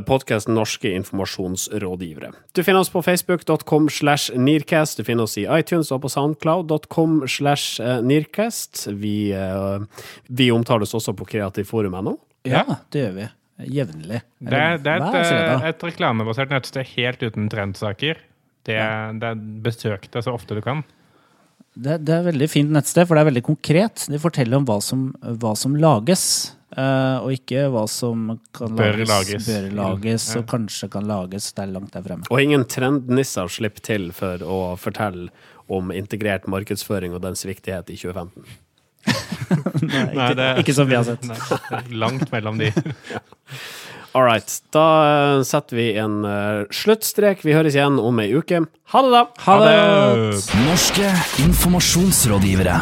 podkasten 0.08 0.56
Norske 0.56 0.94
informasjonsrådgivere. 0.96 2.32
Du 2.56 2.64
finner 2.64 2.86
oss 2.86 2.90
på 2.94 3.04
facebook.com 3.04 3.90
slash 3.92 4.32
nearcast, 4.40 4.98
du 4.98 5.04
finner 5.04 5.28
oss 5.28 5.36
i 5.38 5.44
iTunes 5.44 5.92
og 5.92 6.06
på 6.06 6.14
soundcloud.com 6.14 7.26
slash 7.28 7.82
eh, 7.84 8.00
nearcast. 8.02 8.88
Vi, 8.96 9.34
eh, 9.36 10.06
vi 10.28 10.52
omtales 10.56 10.96
også 10.96 11.14
på 11.18 11.28
kreativforum.no. 11.36 12.16
Ja, 12.48 12.64
det 12.94 13.04
gjør 13.04 13.18
vi. 13.20 13.28
Jevnlig. 13.76 14.22
Det 14.40 14.64
det 14.84 14.92
er 14.92 15.04
et, 15.04 15.20
eh, 15.20 15.68
et 15.70 15.84
reklamebasert 15.84 16.52
nettsted 16.52 16.88
helt 16.96 17.24
uten 17.24 17.52
trendsaker. 17.52 18.24
Det, 18.66 18.80
det 19.20 19.30
er 19.30 19.42
Besøk 19.66 20.08
det 20.12 20.24
så 20.26 20.34
ofte 20.36 20.58
du 20.58 20.64
kan. 20.66 20.84
Det, 21.76 21.98
det 22.08 22.14
er 22.16 22.22
et 22.24 22.30
veldig 22.32 22.48
fint 22.50 22.72
nettsted, 22.72 23.06
for 23.08 23.18
det 23.18 23.26
er 23.26 23.30
veldig 23.34 23.44
konkret. 23.44 24.06
De 24.12 24.20
forteller 24.22 24.56
om 24.62 24.66
hva 24.68 24.78
som, 24.82 25.10
hva 25.42 25.52
som 25.60 25.76
lages, 25.76 26.24
eh, 26.78 27.18
og 27.20 27.34
ikke 27.36 27.66
hva 27.74 27.84
som 27.92 28.30
kan 28.56 28.78
Bør 28.80 29.02
lages, 29.02 29.10
lages. 29.12 29.50
bør 29.50 29.68
lages 29.76 30.28
Ja. 30.32 30.40
og 30.40 30.48
kanskje 30.54 30.90
kan 30.94 31.08
lages 31.10 31.50
der 31.58 31.68
langt 31.74 31.92
der 31.98 32.02
fremme. 32.08 32.24
Og 32.32 32.40
ingen 32.42 32.64
trendnisser 32.72 33.52
slipper 33.52 33.84
til 33.84 34.12
for 34.16 34.40
å 34.40 34.62
fortelle 34.80 35.28
om 35.68 35.92
integrert 35.92 36.48
markedsføring 36.48 37.14
og 37.18 37.22
dens 37.26 37.44
viktighet 37.44 37.90
i 37.92 37.98
2015. 38.00 38.46
Nei, 39.86 40.06
ikke, 40.16 40.46
ikke 40.64 40.74
som 40.74 40.88
vi 40.90 40.96
har 40.98 41.04
sett. 41.06 41.26
Nei, 41.30 41.36
er 41.78 41.92
langt 41.94 42.32
mellom 42.34 42.58
de. 42.62 42.72
All 44.16 44.24
right. 44.24 44.62
Da 44.72 44.88
eh, 45.06 45.44
setter 45.44 45.76
vi 45.76 45.90
en 46.00 46.22
eh, 46.24 46.64
sluttstrek. 46.72 47.44
Vi 47.44 47.52
høres 47.52 47.76
igjen 47.76 48.00
om 48.00 48.22
ei 48.24 48.32
uke. 48.32 48.64
Ha 48.94 49.02
det, 49.04 49.12
da! 49.12 49.26
Ha 49.44 49.58
det! 49.66 50.46
Norske 50.64 51.12
informasjonsrådgivere. 51.44 52.80